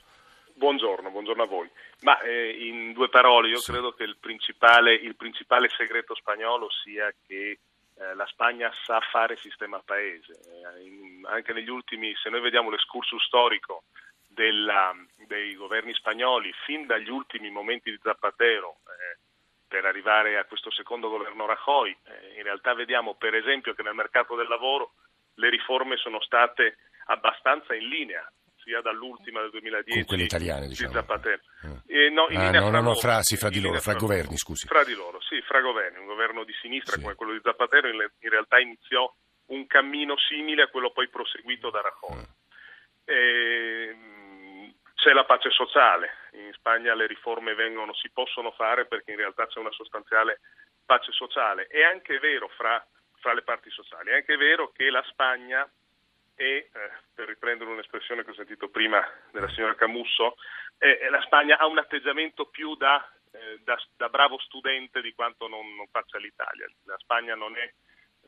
Buongiorno, 0.53 1.11
buongiorno 1.11 1.43
a 1.43 1.45
voi. 1.45 1.69
Ma 2.01 2.19
eh, 2.21 2.49
in 2.49 2.93
due 2.93 3.09
parole, 3.09 3.49
io 3.49 3.59
sì. 3.59 3.71
credo 3.71 3.93
che 3.93 4.03
il 4.03 4.17
principale, 4.19 4.93
il 4.93 5.15
principale 5.15 5.69
segreto 5.69 6.15
spagnolo 6.15 6.67
sia 6.83 7.13
che 7.27 7.59
eh, 7.99 8.15
la 8.15 8.25
Spagna 8.25 8.71
sa 8.83 8.99
fare 8.99 9.37
sistema 9.37 9.81
paese. 9.85 10.33
Eh, 10.33 10.83
in, 10.83 11.25
anche 11.25 11.53
negli 11.53 11.69
ultimi, 11.69 12.15
se 12.15 12.29
noi 12.29 12.41
vediamo 12.41 12.69
l'escursus 12.69 13.23
storico 13.23 13.83
della, 14.27 14.95
dei 15.27 15.55
governi 15.55 15.93
spagnoli, 15.93 16.51
fin 16.65 16.85
dagli 16.85 17.09
ultimi 17.09 17.49
momenti 17.49 17.91
di 17.91 17.99
Zapatero, 18.01 18.77
eh, 18.85 19.17
per 19.67 19.85
arrivare 19.85 20.37
a 20.37 20.45
questo 20.45 20.71
secondo 20.71 21.09
governo 21.09 21.45
Rajoy, 21.45 21.95
in 22.37 22.43
realtà 22.43 22.73
vediamo 22.73 23.15
per 23.15 23.35
esempio 23.35 23.73
che 23.73 23.83
nel 23.83 23.93
mercato 23.93 24.35
del 24.35 24.47
lavoro 24.47 24.93
le 25.35 25.49
riforme 25.49 25.97
sono 25.97 26.21
state 26.21 26.77
abbastanza 27.07 27.75
in 27.75 27.87
linea 27.87 28.31
sia 28.67 28.81
dall'ultima 28.81 29.39
del 29.41 29.51
2010 29.51 29.97
con 29.99 30.05
quelle 30.05 30.23
italiane 30.23 30.67
diciamo. 30.67 30.89
di 30.89 30.95
Zapatero. 30.95 31.41
Mm. 31.65 31.77
Eh, 31.87 32.09
no, 32.09 32.27
in 32.29 32.37
ah, 32.37 32.51
no, 32.51 32.69
no, 32.69 32.81
no, 32.81 32.95
fra, 32.95 33.21
sì, 33.21 33.37
fra 33.37 33.49
di 33.49 33.61
loro, 33.61 33.79
fra, 33.79 33.91
fra 33.91 33.99
governi, 33.99 34.37
scusi. 34.37 34.67
Fra 34.67 34.83
di 34.83 34.93
loro, 34.93 35.21
sì, 35.21 35.41
fra 35.41 35.61
governi. 35.61 35.99
Un 35.99 36.05
governo 36.05 36.43
di 36.43 36.53
sinistra 36.61 36.97
sì. 36.97 37.01
come 37.01 37.15
quello 37.15 37.31
di 37.31 37.39
Zapatero 37.41 37.87
in, 37.87 37.95
in, 38.19 38.29
realtà 38.29 38.59
iniziò 38.59 39.11
un 39.47 39.65
cammino 39.67 40.17
simile 40.17 40.63
a 40.63 40.67
quello 40.67 40.91
poi 40.91 41.07
proseguito 41.07 41.69
da 41.69 41.81
Rajoy. 41.81 42.19
Mm. 42.19 42.23
E, 43.05 43.95
c'è 44.95 45.13
la 45.13 45.23
pace 45.23 45.51
sociale, 45.51 46.09
in 46.33 46.51
Spagna 46.53 46.93
le 46.93 47.07
riforme 47.07 47.53
vengono, 47.53 47.93
si 47.93 48.09
possono 48.09 48.51
fare 48.51 48.87
perché 48.87 49.11
in 49.11 49.17
realtà 49.17 49.47
c'è 49.47 49.59
una 49.59 49.71
sostanziale 49.71 50.41
pace 50.85 51.13
sociale. 51.13 51.67
È 51.67 51.83
anche 51.83 52.19
vero 52.19 52.49
fra, 52.49 52.85
fra 53.19 53.33
le 53.33 53.43
parti 53.43 53.69
sociali, 53.69 54.09
è 54.09 54.15
anche 54.15 54.35
vero 54.35 54.71
che 54.75 54.89
la 54.89 55.03
Spagna 55.07 55.69
e, 56.37 56.69
eh, 56.71 56.91
per 57.13 57.27
riprendere 57.27 57.71
un'espressione 57.71 58.23
che 58.23 58.29
ho 58.29 58.35
sentito 58.35 58.69
prima 58.69 59.03
della 59.31 59.49
signora 59.49 59.75
Camusso, 59.75 60.35
eh, 60.77 61.09
la 61.09 61.21
Spagna 61.21 61.57
ha 61.57 61.65
un 61.65 61.79
atteggiamento 61.79 62.45
più 62.45 62.75
da, 62.75 63.03
eh, 63.31 63.59
da, 63.63 63.75
da 63.97 64.07
bravo 64.09 64.37
studente 64.39 65.01
di 65.01 65.13
quanto 65.13 65.47
non, 65.47 65.75
non, 65.75 65.87
faccia 65.87 66.19
l'Italia. 66.19 66.67
La 66.85 66.97
Spagna 66.99 67.33
non 67.35 67.57
è 67.57 67.73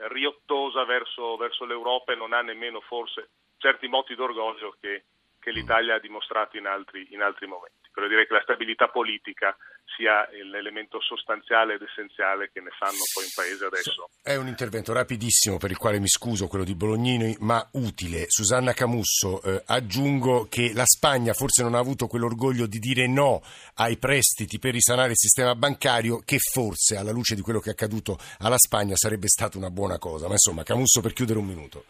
riottosa 0.07 0.83
verso, 0.85 1.37
verso 1.37 1.65
l'Europa 1.65 2.11
e 2.11 2.15
non 2.15 2.33
ha 2.33 2.41
nemmeno 2.41 2.81
forse 2.81 3.29
certi 3.57 3.87
moti 3.87 4.15
d'orgoglio 4.15 4.75
che, 4.79 5.05
che 5.39 5.51
l'Italia 5.51 5.95
ha 5.95 5.99
dimostrato 5.99 6.57
in 6.57 6.65
altri, 6.65 7.07
in 7.11 7.21
altri 7.21 7.47
momenti. 7.47 7.89
Però 7.91 8.07
direi 8.07 8.27
che 8.27 8.33
la 8.33 8.41
stabilità 8.41 8.87
politica 8.87 9.55
sia 9.95 10.27
l'elemento 10.49 11.01
sostanziale 11.01 11.73
ed 11.73 11.81
essenziale 11.81 12.51
che 12.53 12.61
ne 12.61 12.69
fanno 12.77 13.03
poi 13.13 13.23
un 13.23 13.31
paese 13.33 13.65
adesso. 13.65 14.09
È 14.21 14.35
un 14.35 14.47
intervento 14.47 14.93
rapidissimo 14.93 15.57
per 15.57 15.71
il 15.71 15.77
quale 15.77 15.99
mi 15.99 16.07
scuso, 16.07 16.47
quello 16.47 16.63
di 16.63 16.75
Bolognini, 16.75 17.35
ma 17.39 17.67
utile. 17.73 18.25
Susanna 18.27 18.73
Camusso, 18.73 19.41
eh, 19.41 19.63
aggiungo 19.65 20.47
che 20.49 20.71
la 20.73 20.85
Spagna 20.85 21.33
forse 21.33 21.63
non 21.63 21.75
ha 21.75 21.79
avuto 21.79 22.07
quell'orgoglio 22.07 22.67
di 22.67 22.79
dire 22.79 23.07
no 23.07 23.41
ai 23.75 23.97
prestiti 23.97 24.59
per 24.59 24.73
risanare 24.73 25.11
il 25.11 25.17
sistema 25.17 25.55
bancario, 25.55 26.21
che 26.23 26.37
forse 26.37 26.95
alla 26.95 27.11
luce 27.11 27.35
di 27.35 27.41
quello 27.41 27.59
che 27.59 27.69
è 27.69 27.73
accaduto 27.73 28.17
alla 28.39 28.57
Spagna 28.57 28.95
sarebbe 28.95 29.27
stata 29.27 29.57
una 29.57 29.71
buona 29.71 29.97
cosa. 29.97 30.27
Ma 30.27 30.33
insomma, 30.33 30.63
Camusso 30.63 31.01
per 31.01 31.13
chiudere 31.13 31.39
un 31.39 31.45
minuto 31.45 31.85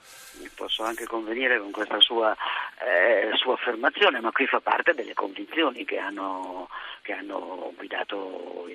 posso 0.55 0.83
anche 0.83 1.05
convenire 1.05 1.59
con 1.59 1.71
questa 1.71 1.99
sua, 1.99 2.35
eh, 2.79 3.31
sua, 3.35 3.53
affermazione, 3.53 4.19
ma 4.19 4.31
qui 4.31 4.45
fa 4.47 4.59
parte 4.59 4.93
delle 4.93 5.13
convinzioni 5.13 5.85
che 5.85 5.97
hanno, 5.97 6.69
che 7.01 7.13
hanno 7.13 7.73
guidato, 7.75 8.67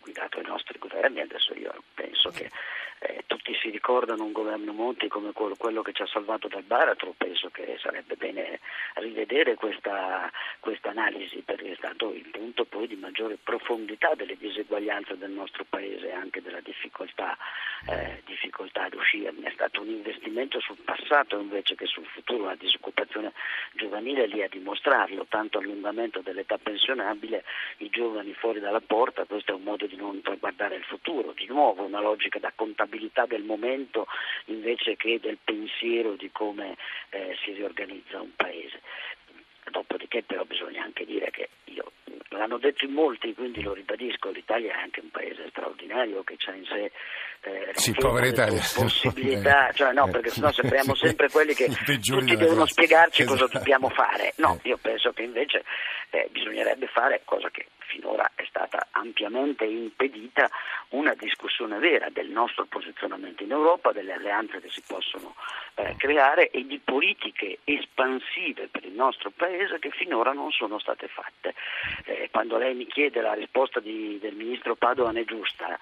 guidato, 0.00 0.40
i 0.40 0.46
nostri 0.46 0.78
governi. 0.78 1.20
Adesso 1.20 1.54
io 1.54 1.72
penso 1.94 2.30
che 2.30 2.50
eh, 3.00 3.24
tutti 3.26 3.54
si 3.54 3.70
ricordano 3.70 4.24
un 4.24 4.32
governo 4.32 4.72
Monti 4.72 5.08
come 5.08 5.32
quello 5.32 5.82
che 5.82 5.92
ci 5.92 6.02
ha 6.02 6.06
salvato 6.06 6.48
dal 6.48 6.62
baratro, 6.62 7.14
penso 7.16 7.48
che 7.48 7.78
sarebbe 7.80 8.14
bene 8.14 8.60
rivedere 8.94 9.54
questa, 9.54 10.30
questa, 10.60 10.90
analisi 10.90 11.40
perché 11.40 11.72
è 11.72 11.76
stato 11.76 12.12
il 12.12 12.28
punto 12.30 12.64
poi 12.66 12.86
di 12.86 12.96
maggiore 12.96 13.38
profondità 13.42 14.12
delle 14.14 14.36
diseguaglianze 14.36 15.16
del 15.16 15.30
nostro 15.30 15.64
paese 15.68 16.08
e 16.08 16.12
anche 16.12 16.42
della 16.42 16.60
difficoltà, 16.60 17.38
eh, 17.88 18.20
difficoltà 18.26 18.84
ad 18.84 18.94
uscirne. 18.94 19.48
È 19.48 19.52
stato 19.52 19.80
un 19.80 19.88
investimento 19.88 20.60
sul 20.60 20.78
passato 20.84 21.38
invece 21.38 21.76
che 21.76 21.86
sul 21.86 22.06
futuro, 22.06 22.44
la 22.44 22.56
disoccupazione 22.56 23.32
giovanile 23.72 24.26
lì 24.26 24.42
a 24.42 24.48
dimostrarlo, 24.48 25.24
tanto 25.28 25.58
allungamento 25.58 26.20
dell'età 26.20 26.58
pensionabile, 26.58 27.44
i 27.78 27.88
giovani 27.88 28.34
fuori 28.34 28.60
dalla 28.60 28.80
porta, 28.80 29.24
questo 29.24 29.52
è 29.52 29.54
un 29.54 29.62
modo 29.62 29.86
di 29.86 29.96
non 29.96 30.20
guardare 30.38 30.76
il 30.76 30.84
futuro, 30.84 31.32
di 31.32 31.46
nuovo 31.46 31.84
una 31.84 32.00
logica 32.00 32.38
da 32.38 32.52
contabilità 32.54 32.89
responsabilità 32.90 33.26
del 33.26 33.42
momento 33.42 34.06
invece 34.46 34.96
che 34.96 35.20
del 35.20 35.38
pensiero 35.42 36.14
di 36.14 36.30
come 36.32 36.76
eh, 37.10 37.36
si 37.42 37.52
riorganizza 37.52 38.20
un 38.20 38.34
paese. 38.34 38.80
Dopodiché 39.70 40.22
però 40.24 40.42
bisogna 40.44 40.82
anche 40.82 41.04
dire 41.04 41.30
che 41.30 41.48
io, 41.66 41.92
l'hanno 42.30 42.58
detto 42.58 42.84
in 42.84 42.92
molti, 42.92 43.32
quindi 43.34 43.62
lo 43.62 43.72
ribadisco, 43.72 44.30
l'Italia 44.30 44.74
è 44.74 44.80
anche 44.80 45.00
un 45.00 45.10
paese 45.10 45.46
straordinario 45.50 46.24
che 46.24 46.36
ha 46.46 46.52
in 46.52 46.64
sé 46.64 46.90
eh, 47.42 47.70
sì, 47.74 47.94
possibilità, 47.94 49.70
cioè 49.72 49.92
no, 49.92 50.08
perché 50.10 50.30
sennò 50.30 50.50
sembriamo 50.50 50.94
sempre 50.94 51.30
quelli 51.30 51.54
che 51.54 51.68
tutti 51.68 52.36
devono 52.36 52.66
spiegarci 52.66 53.22
esatto. 53.22 53.38
cosa 53.38 53.58
dobbiamo 53.58 53.88
fare. 53.90 54.32
No, 54.36 54.58
io 54.64 54.76
penso 54.78 55.12
che 55.12 55.22
invece 55.22 55.62
eh, 56.10 56.28
bisognerebbe 56.32 56.88
fare, 56.88 57.22
cosa 57.24 57.48
che 57.50 57.66
finora 57.90 58.30
è 58.34 58.44
stata 58.48 58.88
ampiamente 58.90 59.64
impedita, 59.64 60.48
una 60.90 61.14
discussione 61.14 61.78
vera 61.78 62.08
del 62.10 62.28
nostro 62.28 62.64
posizionamento 62.66 63.42
in 63.42 63.52
Europa, 63.52 63.92
delle 63.92 64.12
alleanze 64.12 64.60
che 64.60 64.70
si 64.70 64.82
possono 64.86 65.34
eh, 65.74 65.94
creare 65.96 66.50
e 66.50 66.66
di 66.66 66.80
politiche 66.82 67.58
espansive 67.64 68.68
per 68.68 68.84
il 68.84 68.92
nostro 68.92 69.30
Paese 69.30 69.78
che 69.78 69.90
finora 69.90 70.32
non 70.32 70.50
sono 70.50 70.78
state 70.78 71.08
fatte. 71.08 71.54
Eh, 72.04 72.28
quando 72.30 72.56
lei 72.56 72.74
mi 72.74 72.86
chiede 72.86 73.20
la 73.20 73.34
risposta 73.34 73.80
di, 73.80 74.18
del 74.20 74.34
Ministro 74.34 74.74
Padoan 74.74 75.16
è 75.16 75.24
giusta, 75.24 75.78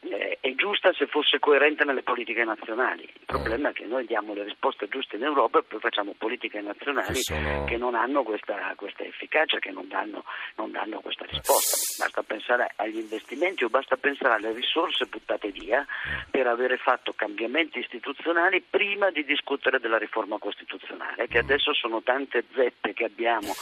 eh, 0.00 0.38
è 0.40 0.54
giusta 0.54 0.92
se 0.92 1.06
fosse 1.06 1.38
coerente 1.38 1.84
nelle 1.84 2.02
politiche 2.02 2.44
nazionali. 2.44 3.02
Il 3.02 3.26
problema 3.26 3.68
è 3.68 3.72
che 3.72 3.84
noi 3.84 4.06
diamo 4.06 4.32
le 4.32 4.44
risposte 4.44 4.88
giuste 4.88 5.16
in 5.16 5.24
Europa 5.24 5.58
e 5.58 5.62
poi 5.62 5.80
facciamo 5.80 6.14
politiche 6.16 6.60
nazionali 6.60 7.14
che, 7.14 7.22
sono... 7.22 7.64
che 7.64 7.76
non 7.76 7.94
hanno 7.94 8.22
questa, 8.22 8.72
questa, 8.76 9.04
efficacia, 9.04 9.58
che 9.58 9.70
non 9.70 9.88
danno, 9.88 10.24
non 10.56 10.70
danno, 10.70 11.00
questa 11.00 11.26
risposta. 11.26 11.76
Basta 12.02 12.22
pensare 12.22 12.72
agli 12.76 12.98
investimenti 12.98 13.64
o 13.64 13.68
basta 13.68 13.96
pensare 13.96 14.34
alle 14.34 14.52
risorse 14.52 15.06
buttate 15.06 15.50
via 15.50 15.86
per 16.30 16.46
avere 16.46 16.78
fatto 16.78 17.12
cambiamenti 17.12 17.78
istituzionali 17.78 18.62
prima 18.68 19.10
di 19.10 19.24
discutere 19.24 19.78
della 19.80 19.98
riforma 19.98 20.38
costituzionale, 20.38 21.28
che 21.28 21.38
adesso 21.38 21.74
sono 21.74 22.02
tante 22.02 22.44
zeppe 22.54 22.94
che 22.94 23.04
abbiamo 23.04 23.54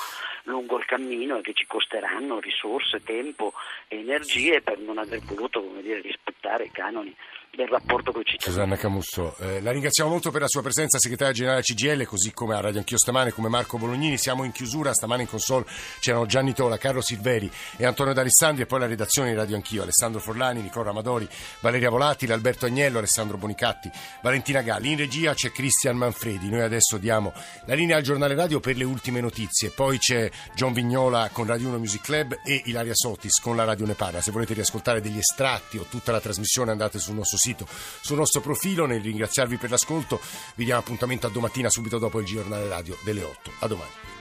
lungo 0.44 0.78
il 0.78 0.84
cammino 0.84 1.36
e 1.36 1.42
che 1.42 1.52
ci 1.52 1.66
costeranno 1.66 2.40
risorse, 2.40 3.02
tempo 3.02 3.52
e 3.88 3.98
energie 3.98 4.60
per 4.62 4.78
non 4.78 4.98
aver 4.98 5.20
voluto 5.20 5.62
come 5.62 5.82
dire, 5.82 6.00
rispettare 6.28 6.64
i 6.64 6.70
canoni 6.70 7.14
del 7.50 7.68
rapporto 7.68 8.12
con 8.12 8.20
i 8.20 8.24
cittadini. 8.24 8.52
Susanna 8.52 8.76
Camusso, 8.76 9.36
eh, 9.38 9.60
la 9.60 9.72
ringraziamo 9.72 10.10
molto 10.10 10.30
per 10.30 10.42
la 10.42 10.48
sua 10.48 10.62
presenza, 10.62 10.98
segretaria 10.98 11.32
generale 11.32 11.62
CGL, 11.62 12.04
così 12.04 12.32
come 12.32 12.54
a 12.54 12.60
Radio 12.60 12.78
Anch'io 12.78 12.98
stamane, 12.98 13.32
come 13.32 13.48
Marco 13.48 13.78
Bolognini. 13.78 14.16
Siamo 14.18 14.44
in 14.44 14.52
chiusura, 14.52 14.92
stamane 14.92 15.22
in 15.22 15.28
console 15.28 15.64
c'erano 16.00 16.26
Gianni 16.26 16.52
Tola, 16.52 16.78
Carlo 16.78 17.00
Silveri 17.00 17.50
e 17.76 17.86
Antonio 17.86 18.12
D'Alessandri 18.12 18.62
e 18.62 18.66
poi 18.66 18.80
la 18.80 18.86
redazione 18.86 19.30
di 19.30 19.36
Radio 19.36 19.56
Anch'io, 19.56 19.82
Alessandro 19.82 20.20
Forlani, 20.20 20.60
Nicola 20.60 20.90
Amadori, 20.90 21.28
Valeria 21.60 21.90
Volatile, 21.90 22.32
Alberto 22.32 22.66
Agnello, 22.66 22.98
Alessandro 22.98 23.36
Bonicatti, 23.36 23.90
Valentina 24.22 24.62
Galli. 24.62 24.90
In 24.90 24.98
regia 24.98 25.34
c'è 25.34 25.50
Cristian 25.50 25.96
Manfredi. 25.96 26.48
Noi 26.48 26.60
adesso 26.60 26.98
diamo 26.98 27.32
la 27.64 27.74
linea 27.74 27.96
al 27.96 28.02
giornale 28.02 28.34
radio 28.34 28.60
per 28.60 28.76
le 28.76 28.84
ultime 28.84 29.20
notizie. 29.20 29.70
Poi 29.70 29.98
c'è 29.98 30.30
John 30.54 30.72
Vignola 30.72 31.28
con 31.32 31.46
Radio 31.46 31.68
1 31.68 31.78
Music 31.78 32.02
Club 32.02 32.38
e 32.44 32.62
Ilaria 32.66 32.94
Sotis 32.94 33.40
con 33.40 33.56
la 33.56 33.64
Radio 33.64 33.86
Nepara. 33.86 34.20
Se 34.20 34.30
volete 34.30 34.54
riascoltare 34.54 35.00
degli 35.00 35.18
estratti 35.18 35.78
o 35.78 35.86
tutta 35.88 36.12
la 36.12 36.20
trasmissione 36.20 36.70
andate 36.70 36.98
sul 36.98 37.14
nostro 37.14 37.37
sito, 37.38 37.66
sul 38.00 38.16
nostro 38.16 38.40
profilo. 38.40 38.86
Nel 38.86 39.00
ringraziarvi 39.00 39.56
per 39.56 39.70
l'ascolto 39.70 40.20
vi 40.54 40.64
diamo 40.64 40.80
appuntamento 40.80 41.26
a 41.26 41.30
domattina 41.30 41.70
subito 41.70 41.98
dopo 41.98 42.20
il 42.20 42.26
giornale 42.26 42.68
radio 42.68 42.96
delle 43.02 43.22
8. 43.22 43.52
A 43.60 43.66
domani. 43.66 44.17